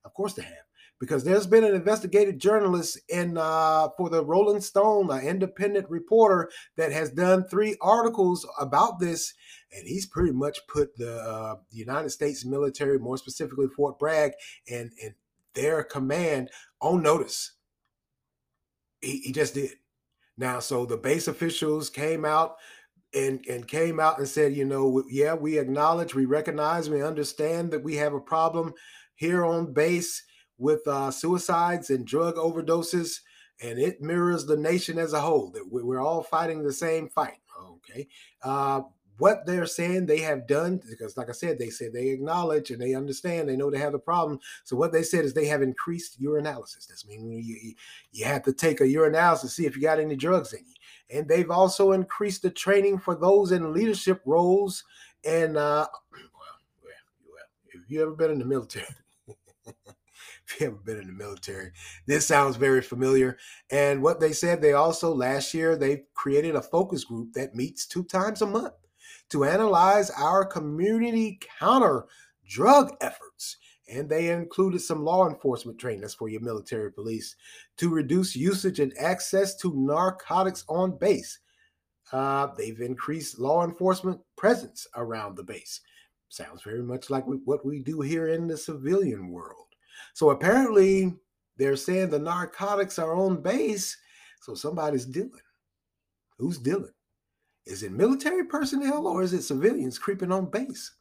Of 0.03 0.13
course, 0.13 0.33
they 0.33 0.43
have 0.43 0.65
because 0.99 1.23
there's 1.23 1.47
been 1.47 1.63
an 1.63 1.75
investigative 1.75 2.38
journalist 2.38 2.99
in 3.10 3.38
uh, 3.38 3.89
for 3.97 4.10
the 4.10 4.23
Rolling 4.23 4.62
Stone, 4.62 5.12
an 5.12 5.25
independent 5.25 5.89
reporter 5.89 6.49
that 6.77 6.91
has 6.91 7.12
done 7.12 7.45
three 7.47 7.75
articles 7.81 8.47
about 8.60 8.99
this, 8.99 9.34
and 9.71 9.88
he's 9.88 10.05
pretty 10.05 10.31
much 10.31 10.60
put 10.67 10.95
the, 10.97 11.17
uh, 11.17 11.55
the 11.71 11.77
United 11.77 12.10
States 12.10 12.45
military, 12.45 12.97
more 12.97 13.17
specifically 13.17 13.67
Fort 13.75 13.99
Bragg, 13.99 14.31
and 14.69 14.91
and 15.03 15.13
their 15.53 15.84
command 15.84 16.49
on 16.81 17.01
notice. 17.01 17.53
He, 19.01 19.19
he 19.19 19.31
just 19.31 19.53
did. 19.53 19.71
Now, 20.38 20.60
so 20.60 20.86
the 20.86 20.97
base 20.97 21.27
officials 21.27 21.89
came 21.89 22.25
out 22.25 22.55
and 23.13 23.43
and 23.49 23.67
came 23.67 23.99
out 23.99 24.17
and 24.17 24.27
said, 24.27 24.55
you 24.55 24.65
know, 24.65 25.03
yeah, 25.10 25.34
we 25.34 25.58
acknowledge, 25.58 26.15
we 26.15 26.25
recognize, 26.25 26.89
we 26.89 27.01
understand 27.01 27.71
that 27.71 27.84
we 27.84 27.95
have 27.95 28.13
a 28.13 28.19
problem 28.19 28.73
here 29.15 29.45
on 29.45 29.73
base 29.73 30.23
with 30.57 30.87
uh, 30.87 31.11
suicides 31.11 31.89
and 31.89 32.05
drug 32.05 32.35
overdoses, 32.35 33.19
and 33.61 33.79
it 33.79 34.01
mirrors 34.01 34.45
the 34.45 34.57
nation 34.57 34.97
as 34.97 35.13
a 35.13 35.21
whole. 35.21 35.51
That 35.51 35.67
we're 35.69 36.01
all 36.01 36.23
fighting 36.23 36.63
the 36.63 36.73
same 36.73 37.09
fight. 37.09 37.39
Okay, 37.59 38.07
uh, 38.43 38.81
what 39.17 39.45
they're 39.45 39.65
saying 39.65 40.05
they 40.05 40.19
have 40.19 40.47
done, 40.47 40.81
because 40.89 41.15
like 41.15 41.29
I 41.29 41.33
said, 41.33 41.57
they 41.57 41.69
said 41.69 41.93
they 41.93 42.09
acknowledge 42.09 42.71
and 42.71 42.81
they 42.81 42.93
understand, 42.93 43.47
they 43.47 43.55
know 43.55 43.71
they 43.71 43.79
have 43.79 43.93
the 43.93 43.99
problem. 43.99 44.39
So 44.63 44.75
what 44.75 44.91
they 44.91 45.03
said 45.03 45.25
is 45.25 45.33
they 45.33 45.45
have 45.45 45.61
increased 45.61 46.21
urinalysis. 46.21 46.87
That's 46.87 47.07
meaning 47.07 47.31
you, 47.31 47.73
you 48.11 48.25
have 48.25 48.43
to 48.43 48.53
take 48.53 48.81
a 48.81 48.85
urinalysis 48.85 49.41
to 49.41 49.47
see 49.47 49.65
if 49.65 49.75
you 49.75 49.81
got 49.81 49.99
any 49.99 50.15
drugs 50.15 50.53
in 50.53 50.65
you. 50.65 51.17
And 51.17 51.27
they've 51.27 51.51
also 51.51 51.91
increased 51.93 52.41
the 52.41 52.49
training 52.49 52.99
for 52.99 53.15
those 53.15 53.51
in 53.51 53.73
leadership 53.73 54.21
roles. 54.25 54.83
And 55.23 55.55
uh, 55.55 55.87
well, 56.11 56.21
well 56.83 57.45
if 57.73 57.89
you 57.89 58.01
ever 58.01 58.11
been 58.11 58.31
in 58.31 58.39
the 58.39 58.45
military, 58.45 58.85
if 60.47 60.60
you 60.60 60.65
haven't 60.67 60.86
been 60.86 60.99
in 60.99 61.08
the 61.08 61.13
military, 61.13 61.71
this 62.05 62.25
sounds 62.25 62.55
very 62.55 62.81
familiar. 62.81 63.38
And 63.71 64.01
what 64.01 64.19
they 64.19 64.34
said, 64.34 64.62
they 64.62 64.73
also 64.73 65.13
last 65.13 65.53
year 65.53 65.75
they 65.75 66.03
created 66.13 66.55
a 66.55 66.62
focus 66.62 67.03
group 67.03 67.34
that 67.34 67.55
meets 67.55 67.86
two 67.86 68.03
times 68.03 68.41
a 68.41 68.45
month 68.45 68.73
to 69.29 69.43
analyze 69.43 70.10
our 70.12 70.45
community 70.45 71.39
counter 71.60 72.05
drug 72.47 72.95
efforts. 73.01 73.58
And 73.88 74.10
they 74.10 74.29
included 74.29 74.81
some 74.81 75.03
law 75.03 75.29
enforcement 75.29 75.79
that's 75.79 76.15
for 76.15 76.27
your 76.27 76.41
military 76.41 76.91
police, 76.91 77.36
to 77.77 77.89
reduce 77.89 78.36
usage 78.36 78.79
and 78.79 78.97
access 78.97 79.55
to 79.58 79.73
narcotics 79.75 80.63
on 80.67 80.97
base. 80.97 81.39
Uh, 82.12 82.47
they've 82.58 82.79
increased 82.79 83.39
law 83.39 83.63
enforcement 83.63 84.19
presence 84.38 84.88
around 84.95 85.36
the 85.36 85.43
base. 85.43 85.81
Sounds 86.29 86.63
very 86.63 86.81
much 86.81 87.10
like 87.10 87.25
what 87.45 87.65
we 87.65 87.79
do 87.79 88.01
here 88.01 88.27
in 88.27 88.47
the 88.47 88.58
civilian 88.58 89.29
world. 89.29 89.64
So 90.13 90.29
apparently, 90.29 91.13
they're 91.58 91.75
saying 91.75 92.10
the 92.10 92.19
narcotics 92.19 92.99
are 92.99 93.15
on 93.15 93.41
base, 93.41 93.97
so 94.41 94.53
somebody's 94.53 95.05
dealing. 95.05 95.31
Who's 96.38 96.58
dealing? 96.58 96.91
Is 97.65 97.81
it 97.81 97.91
military 97.91 98.45
personnel 98.45 99.08
or 99.08 99.23
is 99.23 99.34
it 99.34 99.41
civilians 99.41 99.97
creeping 99.97 100.31
on 100.31 100.51
base? 100.51 100.93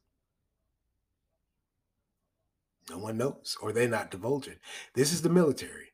No 2.90 2.98
one 2.98 3.16
knows, 3.16 3.56
or 3.60 3.72
they're 3.72 3.88
not 3.88 4.10
divulging. 4.10 4.56
This 4.94 5.12
is 5.12 5.22
the 5.22 5.30
military. 5.30 5.92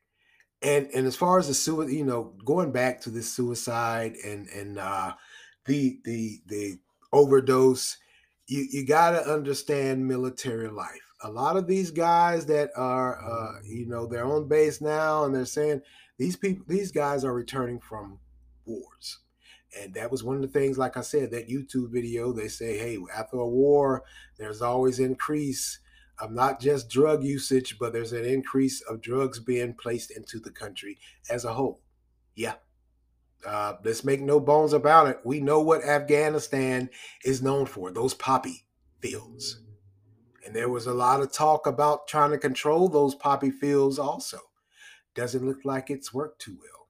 And 0.61 0.89
and 0.93 1.07
as 1.07 1.15
far 1.15 1.39
as 1.39 1.47
the 1.47 1.53
suicide, 1.53 1.93
you 1.93 2.05
know, 2.05 2.33
going 2.45 2.71
back 2.71 3.01
to 3.01 3.09
this 3.09 3.31
suicide 3.31 4.15
and 4.23 4.47
and 4.49 4.77
uh 4.77 5.13
the 5.65 5.99
the 6.03 6.41
the 6.45 6.79
overdose, 7.11 7.97
you 8.47 8.67
you 8.69 8.85
gotta 8.85 9.27
understand 9.27 10.07
military 10.07 10.67
life. 10.67 11.10
A 11.23 11.29
lot 11.29 11.57
of 11.57 11.67
these 11.67 11.91
guys 11.91 12.45
that 12.47 12.71
are 12.75 13.21
uh, 13.21 13.59
you 13.63 13.85
know, 13.85 14.05
they're 14.05 14.25
on 14.25 14.47
base 14.47 14.81
now 14.81 15.23
and 15.23 15.35
they're 15.35 15.45
saying 15.45 15.81
these 16.17 16.35
people 16.35 16.63
these 16.67 16.91
guys 16.91 17.23
are 17.23 17.33
returning 17.33 17.79
from 17.79 18.19
wars. 18.65 19.19
And 19.79 19.93
that 19.95 20.11
was 20.11 20.23
one 20.23 20.35
of 20.35 20.41
the 20.41 20.47
things 20.47 20.77
like 20.77 20.97
i 20.97 21.01
said 21.01 21.31
that 21.31 21.47
youtube 21.47 21.91
video 21.91 22.33
they 22.33 22.49
say 22.49 22.77
hey 22.77 22.99
after 23.15 23.37
a 23.37 23.47
war 23.47 24.03
there's 24.37 24.61
always 24.61 24.99
increase. 24.99 25.79
Of 26.19 26.31
not 26.31 26.59
just 26.59 26.87
drug 26.91 27.23
usage 27.23 27.79
but 27.79 27.91
there's 27.93 28.13
an 28.13 28.25
increase 28.25 28.81
of 28.81 29.01
drugs 29.01 29.39
being 29.39 29.73
placed 29.73 30.11
into 30.11 30.39
the 30.39 30.51
country 30.51 30.99
as 31.31 31.45
a 31.45 31.53
whole. 31.53 31.81
Yeah. 32.35 32.53
Uh, 33.43 33.77
let's 33.83 34.03
make 34.03 34.21
no 34.21 34.39
bones 34.39 34.73
about 34.73 35.07
it. 35.07 35.21
We 35.23 35.39
know 35.39 35.61
what 35.61 35.83
afghanistan 35.83 36.91
is 37.25 37.41
known 37.41 37.65
for 37.65 37.89
those 37.91 38.13
poppy 38.13 38.65
fields 38.99 39.60
and 40.51 40.55
there 40.55 40.69
was 40.69 40.85
a 40.85 40.93
lot 40.93 41.21
of 41.21 41.31
talk 41.31 41.65
about 41.65 42.07
trying 42.07 42.31
to 42.31 42.37
control 42.37 42.89
those 42.89 43.15
poppy 43.15 43.51
fields 43.51 43.97
also 43.97 44.39
doesn't 45.15 45.45
look 45.45 45.63
like 45.63 45.89
it's 45.89 46.13
worked 46.13 46.41
too 46.41 46.57
well 46.61 46.87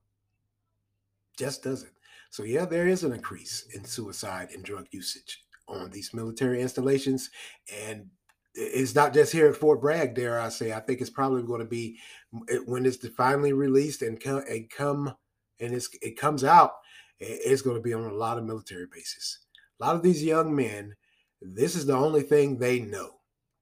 just 1.36 1.62
doesn't 1.62 1.92
so, 2.32 2.44
yeah, 2.44 2.64
there 2.64 2.88
is 2.88 3.04
an 3.04 3.12
increase 3.12 3.66
in 3.74 3.84
suicide 3.84 4.48
and 4.54 4.64
drug 4.64 4.86
usage 4.90 5.44
on 5.68 5.90
these 5.90 6.14
military 6.14 6.62
installations. 6.62 7.28
And 7.70 8.06
it's 8.54 8.94
not 8.94 9.12
just 9.12 9.32
here 9.32 9.48
at 9.48 9.56
Fort 9.56 9.82
Bragg, 9.82 10.14
dare 10.14 10.40
I 10.40 10.48
say. 10.48 10.72
I 10.72 10.80
think 10.80 11.02
it's 11.02 11.10
probably 11.10 11.42
going 11.42 11.60
to 11.60 11.66
be 11.66 11.98
mm, 12.34 12.40
when 12.64 12.86
it's 12.86 13.06
finally 13.08 13.52
released 13.52 14.00
and 14.00 14.18
come 14.18 14.42
and 14.48 14.70
come 14.70 15.14
and 15.60 15.74
it's, 15.74 15.90
it 16.00 16.16
comes 16.16 16.42
out, 16.42 16.72
it's 17.20 17.60
going 17.60 17.76
to 17.76 17.82
be 17.82 17.92
on 17.92 18.04
a 18.04 18.14
lot 18.14 18.38
of 18.38 18.44
military 18.44 18.86
bases. 18.90 19.40
A 19.78 19.84
lot 19.84 19.94
of 19.94 20.02
these 20.02 20.24
young 20.24 20.56
men, 20.56 20.94
this 21.42 21.76
is 21.76 21.84
the 21.84 21.94
only 21.94 22.22
thing 22.22 22.56
they 22.56 22.80
know. 22.80 23.18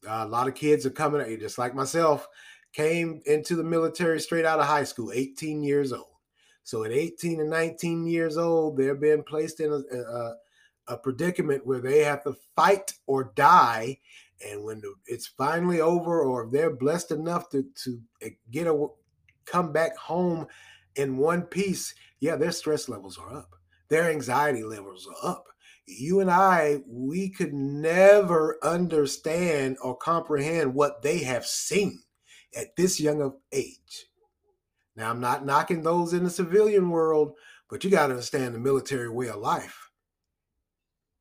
A 0.07 0.27
lot 0.27 0.49
of 0.49 0.55
kids 0.55 0.87
are 0.87 0.91
coming, 0.91 1.39
just 1.39 1.59
like 1.59 1.75
myself, 1.75 2.27
came 2.73 3.21
into 3.27 3.57
the 3.57 3.65
military 3.65 4.21
straight 4.21 4.45
out 4.45 4.61
of 4.61 4.67
high 4.67 4.85
school, 4.85 5.13
18 5.13 5.63
years 5.63 5.93
old. 5.93 6.07
So 6.63 6.85
at 6.85 6.93
18 6.93 7.41
and 7.41 7.51
19 7.51 8.07
years 8.07 8.37
old, 8.37 8.77
they're 8.77 8.95
being 8.95 9.23
placed 9.23 9.61
in 9.61 9.73
a, 9.73 9.97
a, 9.97 10.37
a 10.89 10.97
predicament 10.99 11.67
where 11.67 11.81
they 11.81 12.01
have 12.01 12.23
to 12.25 12.37
fight 12.55 12.93
or 13.07 13.33
die. 13.35 13.99
And 14.47 14.65
when 14.65 14.83
it's 15.07 15.27
finally 15.27 15.81
over, 15.81 16.23
or 16.23 16.45
if 16.45 16.53
they're 16.53 16.75
blessed 16.75 17.11
enough 17.11 17.51
to 17.51 17.65
to 17.85 18.01
eh, 18.23 18.31
get 18.51 18.67
a 18.67 18.87
come 19.45 19.73
back 19.73 19.97
home 19.97 20.47
in 20.97 21.19
one 21.19 21.43
piece, 21.43 21.95
yeah, 22.21 22.37
their 22.37 22.53
stress 22.53 22.89
levels 22.89 23.19
are 23.19 23.35
up, 23.35 23.57
their 23.89 24.11
anxiety 24.11 24.63
levels 24.63 25.07
are 25.07 25.31
up. 25.31 25.49
You 25.91 26.21
and 26.21 26.31
I, 26.31 26.81
we 26.87 27.29
could 27.29 27.53
never 27.53 28.59
understand 28.63 29.77
or 29.83 29.97
comprehend 29.97 30.75
what 30.75 31.03
they 31.03 31.19
have 31.19 31.45
seen 31.45 32.01
at 32.57 32.77
this 32.77 33.01
young 33.01 33.21
of 33.21 33.37
age. 33.53 34.07
Now, 34.97 35.11
I'm 35.11 35.21
not 35.21 35.47
knocking 35.47 35.83
those 35.83 36.13
in 36.13 36.25
the 36.25 36.31
civilian 36.31 36.91
world, 36.91 37.33
but 37.69 37.85
you 37.85 37.91
got 37.91 38.09
to 38.09 38.15
understand 38.15 38.55
the 38.55 38.59
military 38.59 39.09
way 39.09 39.29
of 39.29 39.37
life. 39.37 39.91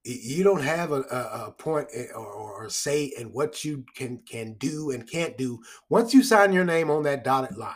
You 0.04 0.44
don't 0.44 0.64
have 0.64 0.92
a, 0.92 1.02
a, 1.02 1.48
a 1.48 1.56
point 1.58 1.88
eh, 1.94 2.08
or, 2.16 2.26
or 2.26 2.70
say 2.70 3.12
in 3.18 3.28
what 3.28 3.64
you 3.66 3.86
can 3.96 4.20
can 4.20 4.54
do 4.54 4.92
and 4.92 5.10
can't 5.10 5.38
do 5.38 5.60
once 5.90 6.14
you 6.14 6.24
sign 6.24 6.54
your 6.54 6.64
name 6.64 6.90
on 6.90 7.04
that 7.04 7.24
dotted 7.24 7.58
line. 7.58 7.76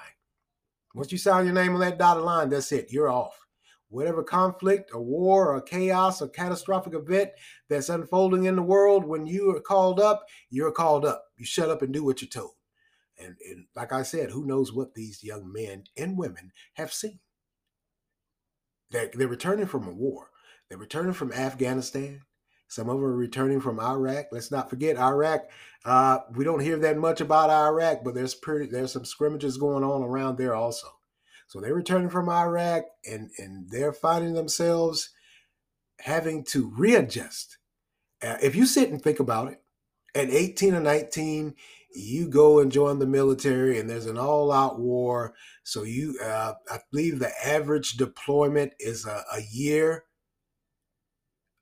Once 0.95 1.11
you 1.11 1.17
sign 1.17 1.45
your 1.45 1.53
name 1.53 1.73
on 1.73 1.81
that 1.81 1.97
dotted 1.97 2.23
line, 2.23 2.49
that's 2.49 2.71
it. 2.71 2.91
You're 2.91 3.09
off. 3.09 3.42
Whatever 3.93 4.23
conflict, 4.23 4.91
or 4.93 5.01
war, 5.01 5.55
or 5.55 5.61
chaos, 5.61 6.21
or 6.21 6.27
catastrophic 6.27 6.93
event 6.93 7.29
that's 7.69 7.89
unfolding 7.89 8.45
in 8.45 8.55
the 8.55 8.61
world, 8.61 9.05
when 9.05 9.27
you 9.27 9.55
are 9.55 9.61
called 9.61 9.99
up, 9.99 10.25
you're 10.49 10.71
called 10.71 11.05
up. 11.05 11.25
You 11.37 11.45
shut 11.45 11.69
up 11.69 11.81
and 11.81 11.93
do 11.93 12.03
what 12.03 12.21
you're 12.21 12.29
told. 12.29 12.53
And, 13.17 13.35
and 13.47 13.65
like 13.75 13.93
I 13.93 14.01
said, 14.03 14.31
who 14.31 14.45
knows 14.45 14.73
what 14.73 14.95
these 14.95 15.23
young 15.23 15.51
men 15.53 15.83
and 15.95 16.17
women 16.17 16.51
have 16.73 16.91
seen? 16.91 17.19
They're, 18.89 19.11
they're 19.13 19.27
returning 19.27 19.67
from 19.67 19.87
a 19.87 19.93
war. 19.93 20.29
They're 20.69 20.77
returning 20.77 21.13
from 21.13 21.31
Afghanistan. 21.31 22.21
Some 22.67 22.89
of 22.89 22.95
them 22.95 23.05
are 23.05 23.15
returning 23.15 23.61
from 23.61 23.79
Iraq. 23.79 24.27
Let's 24.31 24.49
not 24.49 24.69
forget 24.69 24.97
Iraq. 24.97 25.41
Uh, 25.85 26.19
we 26.33 26.43
don't 26.43 26.59
hear 26.59 26.77
that 26.79 26.97
much 26.97 27.21
about 27.21 27.51
Iraq, 27.51 28.03
but 28.03 28.15
there's 28.15 28.33
pretty 28.33 28.65
there's 28.65 28.93
some 28.93 29.05
scrimmages 29.05 29.57
going 29.57 29.83
on 29.83 30.01
around 30.01 30.37
there 30.37 30.55
also. 30.55 30.87
So 31.47 31.59
they're 31.59 31.73
returning 31.73 32.09
from 32.09 32.29
Iraq 32.29 32.85
and 33.05 33.29
and 33.37 33.69
they're 33.69 33.93
finding 33.93 34.33
themselves 34.33 35.09
having 35.99 36.43
to 36.43 36.71
readjust. 36.75 37.57
Uh, 38.21 38.37
if 38.41 38.55
you 38.55 38.65
sit 38.65 38.89
and 38.89 39.01
think 39.01 39.19
about 39.19 39.51
it, 39.51 39.61
at 40.15 40.29
18 40.29 40.75
or 40.75 40.79
19, 40.79 41.55
you 41.95 42.27
go 42.27 42.59
and 42.59 42.71
join 42.71 42.99
the 42.99 43.05
military 43.05 43.79
and 43.79 43.89
there's 43.89 44.05
an 44.05 44.17
all-out 44.17 44.79
war. 44.79 45.33
So 45.63 45.83
you 45.83 46.19
uh, 46.23 46.53
i 46.69 46.79
believe 46.91 47.19
the 47.19 47.31
average 47.45 47.93
deployment 47.93 48.73
is 48.79 49.05
a, 49.05 49.23
a 49.33 49.41
year 49.51 50.05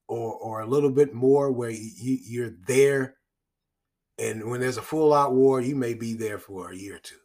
or 0.08 0.34
or 0.34 0.62
a 0.62 0.68
little 0.68 0.92
bit 0.92 1.14
more 1.14 1.52
where 1.52 1.70
you, 1.70 2.18
you're 2.24 2.54
there. 2.68 3.16
And 4.18 4.50
when 4.50 4.62
there's 4.62 4.78
a 4.78 4.82
full 4.82 5.14
out 5.14 5.34
war 5.34 5.62
you 5.62 5.76
may 5.76 5.94
be 5.94 6.14
there 6.14 6.40
for 6.40 6.72
a 6.72 6.78
year 6.78 6.96
or 6.96 7.00
two 7.00 7.21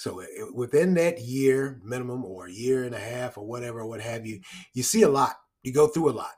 so 0.00 0.24
within 0.54 0.94
that 0.94 1.20
year 1.20 1.78
minimum 1.84 2.24
or 2.24 2.46
a 2.46 2.50
year 2.50 2.84
and 2.84 2.94
a 2.94 2.98
half 2.98 3.36
or 3.36 3.46
whatever 3.46 3.84
what 3.84 4.00
have 4.00 4.24
you 4.24 4.40
you 4.72 4.82
see 4.82 5.02
a 5.02 5.08
lot. 5.10 5.36
You 5.62 5.74
go 5.74 5.88
through 5.88 6.08
a 6.08 6.12
lot. 6.12 6.32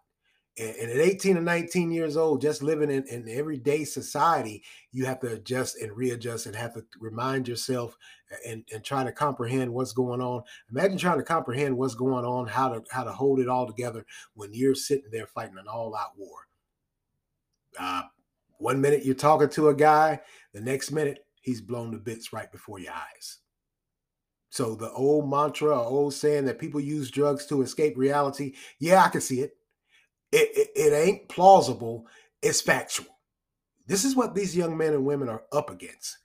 And, 0.59 0.75
and 0.75 0.90
at 0.90 0.98
18 0.98 1.38
or 1.38 1.42
19 1.42 1.92
years 1.92 2.16
old 2.16 2.40
just 2.40 2.61
living 2.61 2.90
in, 2.90 3.07
in 3.07 3.29
everyday 3.29 3.85
society 3.85 4.64
you 4.90 5.07
have 5.07 5.20
to 5.20 5.29
adjust 5.29 5.81
and 5.81 5.96
readjust 5.96 6.46
and 6.46 6.57
have 6.57 6.75
to 6.75 6.85
remind 6.98 7.46
yourself 7.46 7.96
and, 8.44 8.64
and 8.75 8.83
try 8.83 9.05
to 9.05 9.12
comprehend 9.12 9.72
what's 9.72 9.92
going 9.92 10.20
on. 10.20 10.42
Imagine 10.68 10.98
trying 10.98 11.18
to 11.18 11.25
comprehend 11.25 11.79
what's 11.79 11.94
going 11.94 12.25
on 12.25 12.48
how 12.48 12.68
to 12.68 12.83
how 12.90 13.05
to 13.05 13.12
hold 13.12 13.38
it 13.38 13.48
all 13.48 13.68
together 13.68 14.05
when 14.35 14.53
you're 14.53 14.75
sitting 14.75 15.11
there 15.12 15.29
fighting 15.29 15.57
an 15.57 15.68
all-out 15.68 16.18
war. 16.18 16.48
Uh, 17.79 18.03
one 18.59 18.81
minute 18.81 19.05
you're 19.05 19.14
talking 19.14 19.48
to 19.51 19.68
a 19.68 19.75
guy 19.75 20.20
the 20.53 20.61
next 20.61 20.90
minute 20.90 21.25
he's 21.42 21.61
blown 21.61 21.92
to 21.92 21.98
bits 21.98 22.33
right 22.33 22.51
before 22.51 22.81
your 22.81 22.92
eyes 22.92 23.38
so 24.53 24.75
the 24.75 24.91
old 24.93 25.29
mantra 25.29 25.77
old 25.77 26.15
saying 26.15 26.45
that 26.45 26.59
people 26.59 26.81
use 26.81 27.11
drugs 27.11 27.47
to 27.47 27.62
escape 27.62 27.97
reality 27.97 28.53
yeah 28.79 29.03
i 29.03 29.09
can 29.09 29.21
see 29.21 29.41
it 29.41 29.57
it, 30.33 30.49
it, 30.57 30.71
it 30.75 30.93
ain't 30.95 31.29
plausible. 31.29 32.07
It's 32.41 32.61
factual. 32.61 33.19
This 33.87 34.05
is 34.05 34.17
what 34.17 34.35
these 34.35 34.57
young 34.57 34.77
men 34.77 34.95
and 34.95 35.05
women 35.05 35.29
are 35.29 35.45
up 35.53 35.71
against. 35.71 36.19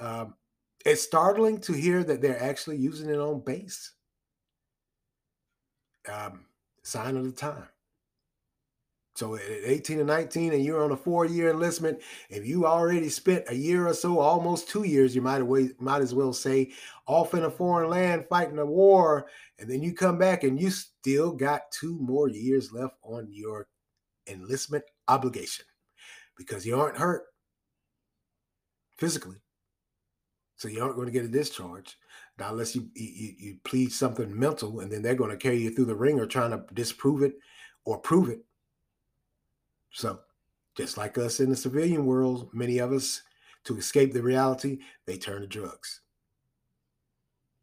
Um, 0.00 0.34
it's 0.86 1.02
startling 1.02 1.60
to 1.62 1.72
hear 1.72 2.04
that 2.04 2.22
they're 2.22 2.42
actually 2.42 2.76
using 2.78 3.10
it 3.10 3.18
on 3.18 3.42
base. 3.44 3.92
Um, 6.08 6.46
sign 6.82 7.16
of 7.16 7.24
the 7.24 7.32
time. 7.32 7.68
So 9.14 9.34
at 9.34 9.42
18 9.42 9.98
and 9.98 10.06
19, 10.06 10.54
and 10.54 10.64
you're 10.64 10.82
on 10.82 10.92
a 10.92 10.96
four-year 10.96 11.50
enlistment, 11.50 12.00
if 12.30 12.46
you 12.46 12.64
already 12.64 13.10
spent 13.10 13.44
a 13.48 13.54
year 13.54 13.86
or 13.86 13.94
so, 13.94 14.18
almost 14.18 14.68
two 14.68 14.84
years, 14.84 15.14
you 15.14 15.20
might 15.20 15.42
might 15.80 16.00
as 16.00 16.14
well 16.14 16.32
say, 16.32 16.72
off 17.06 17.34
in 17.34 17.44
a 17.44 17.50
foreign 17.50 17.90
land 17.90 18.24
fighting 18.30 18.58
a 18.58 18.64
war, 18.64 19.26
and 19.58 19.68
then 19.68 19.82
you 19.82 19.92
come 19.92 20.16
back 20.16 20.44
and 20.44 20.58
you 20.58 20.70
still 20.70 21.32
got 21.32 21.70
two 21.78 21.98
more 22.00 22.28
years 22.28 22.72
left 22.72 22.94
on 23.02 23.28
your 23.30 23.68
enlistment 24.26 24.84
obligation 25.08 25.66
because 26.38 26.64
you 26.64 26.78
aren't 26.78 26.96
hurt 26.96 27.24
physically, 28.96 29.42
so 30.56 30.68
you 30.68 30.82
aren't 30.82 30.96
going 30.96 31.06
to 31.06 31.12
get 31.12 31.24
a 31.26 31.28
discharge. 31.28 31.98
Now, 32.38 32.50
unless 32.50 32.74
you, 32.74 32.88
you 32.94 33.34
you 33.38 33.56
plead 33.64 33.92
something 33.92 34.38
mental, 34.38 34.80
and 34.80 34.90
then 34.90 35.02
they're 35.02 35.14
going 35.14 35.30
to 35.30 35.36
carry 35.36 35.58
you 35.58 35.70
through 35.70 35.84
the 35.84 35.94
ringer 35.94 36.24
trying 36.24 36.52
to 36.52 36.64
disprove 36.72 37.22
it 37.22 37.34
or 37.84 37.98
prove 37.98 38.30
it 38.30 38.40
so, 39.92 40.20
just 40.76 40.96
like 40.96 41.18
us 41.18 41.38
in 41.40 41.50
the 41.50 41.56
civilian 41.56 42.06
world, 42.06 42.48
many 42.52 42.78
of 42.78 42.92
us, 42.92 43.22
to 43.64 43.76
escape 43.76 44.12
the 44.12 44.22
reality, 44.22 44.78
they 45.06 45.16
turn 45.16 45.42
to 45.42 45.46
drugs. 45.46 46.00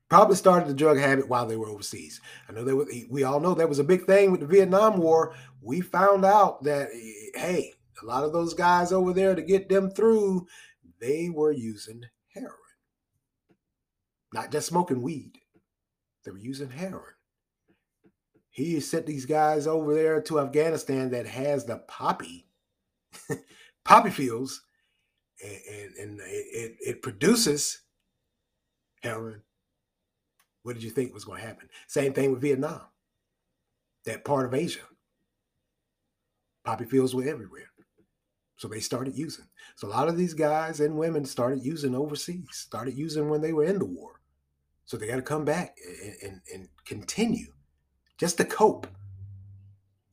Probably 0.09 0.35
started 0.35 0.69
the 0.69 0.73
drug 0.73 0.97
habit 0.97 1.27
while 1.27 1.45
they 1.45 1.57
were 1.57 1.67
overseas. 1.67 2.21
I 2.47 2.53
know 2.53 2.63
that 2.63 3.05
we 3.09 3.23
all 3.23 3.39
know 3.39 3.53
that 3.53 3.69
was 3.69 3.79
a 3.79 3.83
big 3.83 4.05
thing 4.05 4.31
with 4.31 4.39
the 4.39 4.47
Vietnam 4.47 4.97
War. 4.97 5.35
We 5.61 5.81
found 5.81 6.25
out 6.25 6.63
that 6.63 6.89
hey, 7.35 7.73
a 8.01 8.05
lot 8.05 8.23
of 8.23 8.33
those 8.33 8.53
guys 8.53 8.91
over 8.91 9.13
there 9.13 9.35
to 9.35 9.41
get 9.41 9.69
them 9.69 9.91
through, 9.91 10.47
they 10.99 11.29
were 11.29 11.51
using 11.51 12.05
heroin. 12.33 12.53
Not 14.33 14.51
just 14.51 14.67
smoking 14.67 15.01
weed. 15.01 15.33
They 16.25 16.31
were 16.31 16.37
using 16.37 16.69
heroin. 16.69 17.03
He 18.59 18.77
sent 18.81 19.05
these 19.05 19.25
guys 19.25 19.67
over 19.67 19.93
there 19.93 20.21
to 20.23 20.41
Afghanistan 20.41 21.11
that 21.11 21.25
has 21.25 21.63
the 21.63 21.77
poppy, 21.77 22.45
poppy 23.85 24.09
fields, 24.09 24.63
and, 25.41 25.61
and, 25.79 25.95
and 25.97 26.19
it, 26.25 26.75
it 26.81 27.01
produces 27.01 27.83
heroin. 29.01 29.43
What 30.63 30.73
did 30.73 30.83
you 30.83 30.89
think 30.89 31.13
was 31.13 31.23
going 31.23 31.39
to 31.39 31.47
happen? 31.47 31.69
Same 31.87 32.11
thing 32.11 32.33
with 32.33 32.41
Vietnam, 32.41 32.81
that 34.03 34.25
part 34.25 34.45
of 34.45 34.53
Asia. 34.53 34.81
Poppy 36.65 36.83
fields 36.83 37.15
were 37.15 37.23
everywhere. 37.23 37.69
So 38.57 38.67
they 38.67 38.81
started 38.81 39.17
using. 39.17 39.45
So 39.77 39.87
a 39.87 39.89
lot 39.89 40.09
of 40.09 40.17
these 40.17 40.33
guys 40.33 40.81
and 40.81 40.97
women 40.97 41.23
started 41.23 41.63
using 41.63 41.95
overseas, 41.95 42.49
started 42.51 42.97
using 42.97 43.29
when 43.29 43.39
they 43.39 43.53
were 43.53 43.63
in 43.63 43.79
the 43.79 43.85
war. 43.85 44.19
So 44.83 44.97
they 44.97 45.07
got 45.07 45.15
to 45.15 45.21
come 45.21 45.45
back 45.45 45.77
and, 46.11 46.15
and, 46.21 46.41
and 46.53 46.67
continue 46.83 47.53
just 48.19 48.37
to 48.37 48.45
cope. 48.45 48.87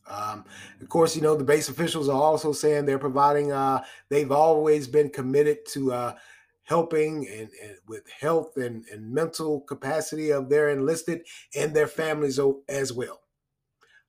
Um, 0.08 0.44
of 0.80 0.88
course, 0.88 1.16
you 1.16 1.22
know, 1.22 1.34
the 1.34 1.44
base 1.44 1.68
officials 1.68 2.08
are 2.08 2.20
also 2.20 2.52
saying 2.52 2.86
they're 2.86 2.98
providing, 2.98 3.50
uh, 3.50 3.82
they've 4.08 4.30
always 4.30 4.86
been 4.86 5.10
committed 5.10 5.66
to 5.70 5.92
uh, 5.92 6.14
helping 6.62 7.26
and, 7.28 7.48
and, 7.62 7.76
with 7.88 8.08
health 8.20 8.56
and, 8.56 8.84
and 8.92 9.12
mental 9.12 9.60
capacity 9.62 10.30
of 10.30 10.48
their 10.48 10.68
enlisted 10.70 11.22
and 11.56 11.74
their 11.74 11.88
families 11.88 12.38
as 12.68 12.92
well. 12.92 13.22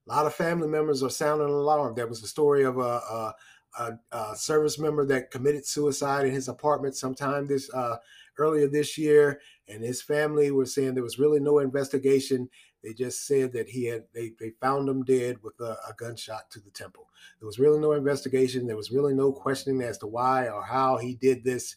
A 0.08 0.14
lot 0.14 0.26
of 0.26 0.36
family 0.36 0.68
members 0.68 1.04
are 1.04 1.10
sounding 1.10 1.48
alarm. 1.48 1.96
There 1.96 2.08
was 2.08 2.24
a 2.24 2.28
story 2.28 2.64
of 2.64 2.78
a, 2.78 2.82
a, 2.82 3.36
a, 3.80 4.00
a 4.12 4.36
service 4.36 4.80
member 4.80 5.06
that 5.06 5.32
committed 5.32 5.66
suicide 5.66 6.26
in 6.26 6.32
his 6.32 6.48
apartment 6.48 6.96
sometime 6.96 7.48
this 7.48 7.72
uh, 7.74 7.98
earlier 8.38 8.68
this 8.68 8.98
year, 8.98 9.42
and 9.68 9.84
his 9.84 10.02
family 10.02 10.52
were 10.52 10.66
saying 10.66 10.94
there 10.94 11.04
was 11.04 11.20
really 11.20 11.40
no 11.40 11.60
investigation 11.60 12.50
they 12.84 12.94
just 12.94 13.26
said 13.26 13.54
that 13.54 13.70
he 13.70 13.86
had 13.86 14.04
they, 14.14 14.34
they 14.40 14.52
found 14.62 14.88
him 14.88 15.04
dead 15.04 15.38
with 15.42 15.60
a, 15.60 15.78
a, 15.90 15.94
gunshot 15.98 16.50
to 16.52 16.60
the 16.60 16.70
temple. 16.70 17.10
There 17.40 17.48
was 17.48 17.60
really 17.60 17.80
no 17.80 17.94
investigation. 17.94 18.68
There 18.68 18.78
was 18.78 18.92
really 18.92 19.14
no 19.14 19.32
questioning 19.32 19.82
as 19.82 19.98
to 20.00 20.08
why 20.08 20.48
or 20.48 20.64
how 20.64 20.98
he 20.98 21.16
did 21.16 21.44
this. 21.44 21.76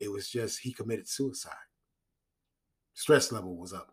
It 0.00 0.10
was 0.10 0.28
just 0.28 0.60
he 0.60 0.72
committed 0.72 1.08
suicide. 1.08 1.52
Stress 2.92 3.32
level 3.32 3.56
was 3.56 3.72
up. 3.72 3.92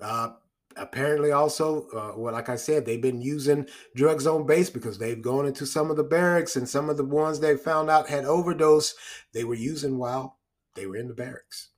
Uh, 0.00 0.30
apparently, 0.76 1.32
also, 1.32 1.88
uh, 1.88 2.12
well, 2.16 2.34
like 2.34 2.50
I 2.50 2.56
said, 2.56 2.84
they've 2.84 3.00
been 3.00 3.22
using 3.22 3.66
drugs 3.94 4.26
on 4.26 4.46
base 4.46 4.68
because 4.68 4.98
they've 4.98 5.22
gone 5.22 5.46
into 5.46 5.64
some 5.64 5.90
of 5.90 5.96
the 5.96 6.04
barracks 6.04 6.56
and 6.56 6.68
some 6.68 6.90
of 6.90 6.98
the 6.98 7.04
ones 7.04 7.40
they 7.40 7.56
found 7.56 7.88
out 7.88 8.08
had 8.08 8.26
overdose. 8.26 8.94
They 9.32 9.44
were 9.44 9.54
using 9.54 9.96
while 9.96 10.38
they 10.74 10.86
were 10.86 10.96
in 10.96 11.08
the 11.08 11.14
barracks 11.14 11.70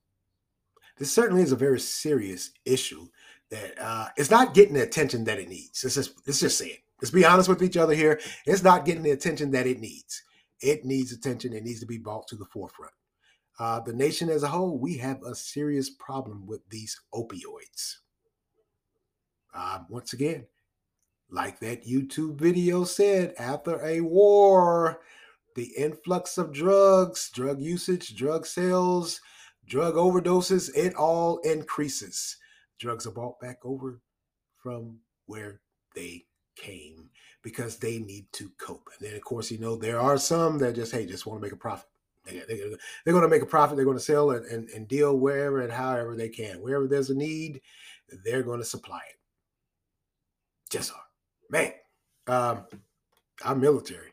this 0.99 1.13
certainly 1.13 1.43
is 1.43 1.53
a 1.53 1.57
very 1.57 1.81
serious 1.81 2.51
issue 2.65 3.09
that 3.51 3.79
uh, 3.81 4.09
it's 4.17 4.31
not 4.31 4.55
getting 4.55 4.75
the 4.75 4.83
attention 4.83 5.25
that 5.25 5.39
it 5.39 5.49
needs. 5.49 5.83
Let's 5.83 5.95
just 5.95 6.15
let's 6.27 6.41
just 6.41 6.59
say 6.59 6.67
it. 6.67 6.81
Let's 7.01 7.11
be 7.11 7.25
honest 7.25 7.49
with 7.49 7.63
each 7.63 7.77
other 7.77 7.95
here. 7.95 8.21
It's 8.45 8.63
not 8.63 8.85
getting 8.85 9.03
the 9.03 9.13
attention 9.13 9.51
that 9.53 9.67
it 9.67 9.81
needs. 9.81 10.23
It 10.61 10.85
needs 10.85 11.13
attention. 11.13 11.53
It 11.53 11.63
needs 11.63 11.81
to 11.81 11.87
be 11.87 11.99
brought 11.99 12.27
to 12.29 12.37
the 12.37 12.45
forefront. 12.47 12.93
Uh, 13.59 13.81
the 13.81 13.93
nation 13.93 14.29
as 14.29 14.43
a 14.43 14.49
whole, 14.49 14.79
we 14.79 14.99
have 14.99 15.23
a 15.23 15.35
serious 15.35 15.91
problem 15.91 16.47
with 16.47 16.69
these 16.71 17.01
opioids. 17.13 17.97
Uh, 19.55 19.81
once 19.89 20.13
again, 20.13 20.47
like 21.31 21.59
that 21.61 21.87
YouTube 21.87 22.37
video 22.37 22.85
said, 22.85 23.35
after 23.39 23.85
a 23.85 24.01
war, 24.01 25.01
the 25.57 25.73
influx 25.77 26.39
of 26.39 26.53
drugs, 26.53 27.31
drug 27.31 27.61
usage, 27.61 28.15
drug 28.15 28.47
sales, 28.47 29.21
drug 29.69 29.95
overdoses, 29.95 30.71
it 30.75 30.95
all 30.95 31.39
increases. 31.39 32.37
Drugs 32.79 33.07
are 33.07 33.13
bought 33.13 33.41
back 33.41 33.59
over 33.65 34.01
from 34.63 34.99
where 35.27 35.61
they 35.95 36.25
came 36.57 37.11
because 37.43 37.77
they 37.77 37.99
need 37.99 38.27
to 38.33 38.51
cope. 38.59 38.89
And 38.99 39.09
then, 39.09 39.17
of 39.17 39.23
course, 39.23 39.51
you 39.51 39.59
know, 39.59 39.77
there 39.77 40.01
are 40.01 40.19
some 40.19 40.59
that 40.59 40.75
just, 40.75 40.93
hey, 40.93 41.07
just 41.07 41.27
want 41.27 41.41
to 41.41 41.43
make 41.43 41.53
a 41.53 41.57
profit. 41.57 41.89
They, 42.25 42.41
they, 42.41 42.57
they're 43.05 43.15
going 43.15 43.23
to 43.23 43.29
make 43.29 43.43
a 43.43 43.47
profit. 43.47 43.77
They're 43.77 43.85
going 43.85 43.97
to 43.97 44.03
sell 44.03 44.31
and, 44.33 44.45
and, 44.47 44.69
and 44.71 44.89
deal 44.89 45.17
wherever 45.17 45.61
and 45.61 45.73
however 45.73 46.17
they 46.17 46.29
can. 46.29 46.61
Wherever 46.61 46.87
there's 46.87 47.11
a 47.11 47.15
need, 47.15 47.61
they're 48.25 48.43
going 48.43 48.61
to 48.61 48.67
supply 48.67 49.01
it. 49.09 49.17
Just 50.71 50.93
are. 50.93 51.03
Man, 51.51 51.73
um, 52.27 52.67
our 53.45 53.55
military, 53.55 54.13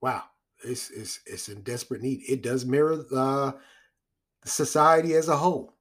wow, 0.00 0.22
it's, 0.64 0.90
it's, 0.90 1.20
it's 1.26 1.48
in 1.48 1.62
desperate 1.62 2.00
need. 2.00 2.22
It 2.26 2.42
does 2.42 2.64
mirror 2.64 3.04
uh, 3.14 3.52
society 4.44 5.14
as 5.14 5.28
a 5.28 5.36
whole. 5.36 5.74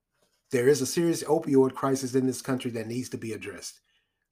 There 0.51 0.67
is 0.67 0.81
a 0.81 0.85
serious 0.85 1.23
opioid 1.23 1.73
crisis 1.73 2.15
in 2.15 2.27
this 2.27 2.41
country 2.41 2.71
that 2.71 2.87
needs 2.87 3.09
to 3.09 3.17
be 3.17 3.33
addressed. 3.33 3.79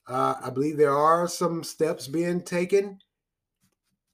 Uh, 0.08 0.36
I 0.44 0.50
believe 0.50 0.78
there 0.78 0.96
are 0.96 1.28
some 1.28 1.64
steps 1.64 2.08
being 2.08 2.42
taken, 2.42 3.00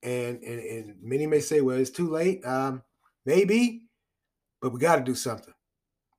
and, 0.03 0.41
and, 0.43 0.59
and 0.59 0.95
many 1.01 1.25
may 1.25 1.39
say, 1.39 1.61
well, 1.61 1.77
it's 1.77 1.89
too 1.89 2.09
late. 2.09 2.45
Um, 2.45 2.83
maybe, 3.25 3.83
but 4.61 4.71
we 4.71 4.79
got 4.79 4.97
to 4.97 5.03
do 5.03 5.15
something. 5.15 5.53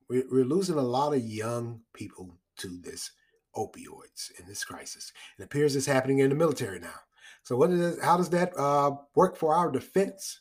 We're, 0.08 0.24
we're 0.30 0.44
losing 0.44 0.76
a 0.76 0.82
lot 0.82 1.14
of 1.14 1.24
young 1.24 1.82
people 1.92 2.36
to 2.58 2.80
this 2.82 3.10
opioids 3.54 4.30
in 4.38 4.46
this 4.46 4.64
crisis. 4.64 5.12
It 5.38 5.44
appears 5.44 5.76
it's 5.76 5.86
happening 5.86 6.18
in 6.18 6.30
the 6.30 6.36
military 6.36 6.80
now. 6.80 6.94
So, 7.42 7.56
what 7.56 7.70
is 7.70 8.02
how 8.02 8.16
does 8.16 8.30
that 8.30 8.52
uh, 8.58 8.92
work 9.14 9.36
for 9.36 9.54
our 9.54 9.70
defense? 9.70 10.40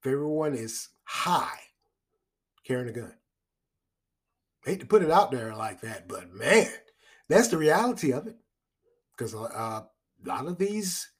If 0.00 0.12
everyone 0.12 0.54
is 0.54 0.88
high 1.04 1.60
carrying 2.66 2.88
a 2.88 2.92
gun. 2.92 3.14
Hate 4.64 4.80
to 4.80 4.86
put 4.86 5.02
it 5.02 5.10
out 5.10 5.30
there 5.30 5.54
like 5.54 5.80
that, 5.82 6.08
but 6.08 6.32
man, 6.32 6.68
that's 7.28 7.48
the 7.48 7.58
reality 7.58 8.12
of 8.12 8.26
it. 8.26 8.36
Because 9.16 9.34
uh, 9.34 9.38
a 9.38 9.84
lot 10.24 10.46
of 10.46 10.58
these 10.58 11.10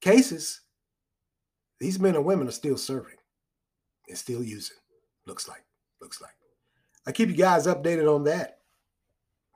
cases, 0.00 0.60
these 1.80 1.98
men 1.98 2.14
and 2.14 2.24
women 2.24 2.48
are 2.48 2.52
still 2.52 2.76
serving 2.76 3.16
and 4.08 4.16
still 4.16 4.42
using. 4.42 4.76
Looks 5.26 5.48
like, 5.48 5.64
looks 6.00 6.20
like. 6.20 6.34
I 7.06 7.12
keep 7.12 7.28
you 7.28 7.34
guys 7.34 7.66
updated 7.66 8.12
on 8.12 8.24
that. 8.24 8.58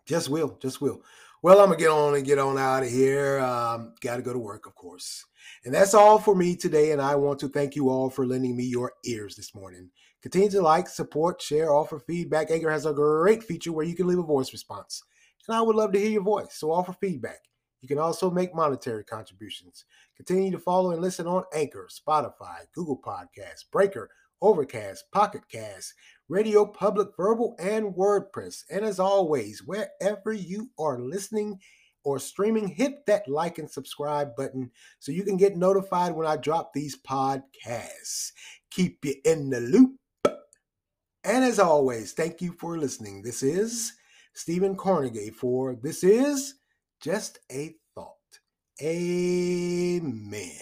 Just 0.07 0.29
will, 0.29 0.59
just 0.61 0.81
will. 0.81 1.03
Well, 1.43 1.61
I'm 1.61 1.67
gonna 1.67 1.79
get 1.79 1.91
on 1.91 2.15
and 2.15 2.25
get 2.25 2.39
on 2.39 2.59
out 2.59 2.83
of 2.83 2.91
here. 2.91 3.39
Um, 3.41 3.95
Got 4.01 4.17
to 4.17 4.23
go 4.23 4.33
to 4.33 4.39
work, 4.39 4.67
of 4.67 4.75
course. 4.75 5.25
And 5.65 5.75
that's 5.75 5.95
all 5.95 6.19
for 6.19 6.35
me 6.35 6.57
today. 6.57 6.93
And 6.93 7.01
I 7.01 7.15
want 7.15 7.39
to 7.41 7.49
thank 7.49 7.77
you 7.77 7.89
all 7.89 8.11
for 8.11 8.27
lending 8.27 8.57
me 8.57 8.65
your 8.65 8.93
ears 9.05 9.37
this 9.37 9.55
morning. 9.55 9.91
Continue 10.23 10.51
to 10.51 10.63
like, 10.63 10.89
support, 10.89 11.41
share, 11.41 11.73
offer 11.73 11.99
feedback. 12.01 12.51
Anchor 12.51 12.71
has 12.71 12.87
a 12.87 12.93
great 12.93 13.43
feature 13.43 13.73
where 13.73 13.87
you 13.87 13.95
can 13.95 14.07
leave 14.07 14.19
a 14.19 14.23
voice 14.23 14.53
response. 14.53 15.03
And 15.47 15.57
I 15.57 15.61
would 15.61 15.77
love 15.77 15.93
to 15.93 16.01
hear 16.01 16.11
your 16.11 16.23
voice. 16.23 16.55
So 16.55 16.73
offer 16.73 16.93
feedback. 17.01 17.41
You 17.81 17.89
can 17.89 17.99
also 17.99 18.31
make 18.31 18.55
monetary 18.55 19.05
contributions. 19.05 19.85
Continue 20.17 20.51
to 20.51 20.59
follow 20.59 20.91
and 20.91 21.01
listen 21.01 21.27
on 21.27 21.45
Anchor, 21.55 21.89
Spotify, 21.89 22.65
Google 22.75 23.01
Podcasts, 23.01 23.71
Breaker, 23.71 24.11
Overcast, 24.43 25.05
Pocket 25.13 25.43
Cast, 25.51 25.95
Radio 26.29 26.67
Public, 26.67 27.09
Verbal, 27.17 27.55
and 27.59 27.95
WordPress. 27.95 28.65
And 28.71 28.85
as 28.85 28.99
always, 28.99 29.63
wherever 29.65 30.33
you 30.33 30.71
are 30.79 30.99
listening 30.99 31.61
or 32.03 32.19
streaming, 32.19 32.69
hit 32.69 33.07
that 33.07 33.29
like 33.29 33.59
and 33.59 33.71
subscribe 33.71 34.35
button 34.37 34.71
so 34.99 35.13
you 35.13 35.23
can 35.23 35.37
get 35.37 35.57
notified 35.57 36.13
when 36.13 36.27
I 36.27 36.37
drop 36.37 36.73
these 36.73 36.99
podcasts. 37.01 38.33
Keep 38.71 39.05
you 39.05 39.15
in 39.25 39.51
the 39.51 39.61
loop. 39.61 39.93
And 41.27 41.45
as 41.45 41.59
always, 41.59 42.13
thank 42.13 42.41
you 42.41 42.53
for 42.53 42.79
listening. 42.79 43.23
This 43.23 43.43
is 43.43 43.95
Stephen 44.33 44.77
Kornegay 44.77 45.35
for 45.35 45.75
This 45.75 46.05
Is 46.05 46.55
Just 47.01 47.41
a 47.51 47.75
Thought. 47.97 48.15
Amen. 48.81 50.53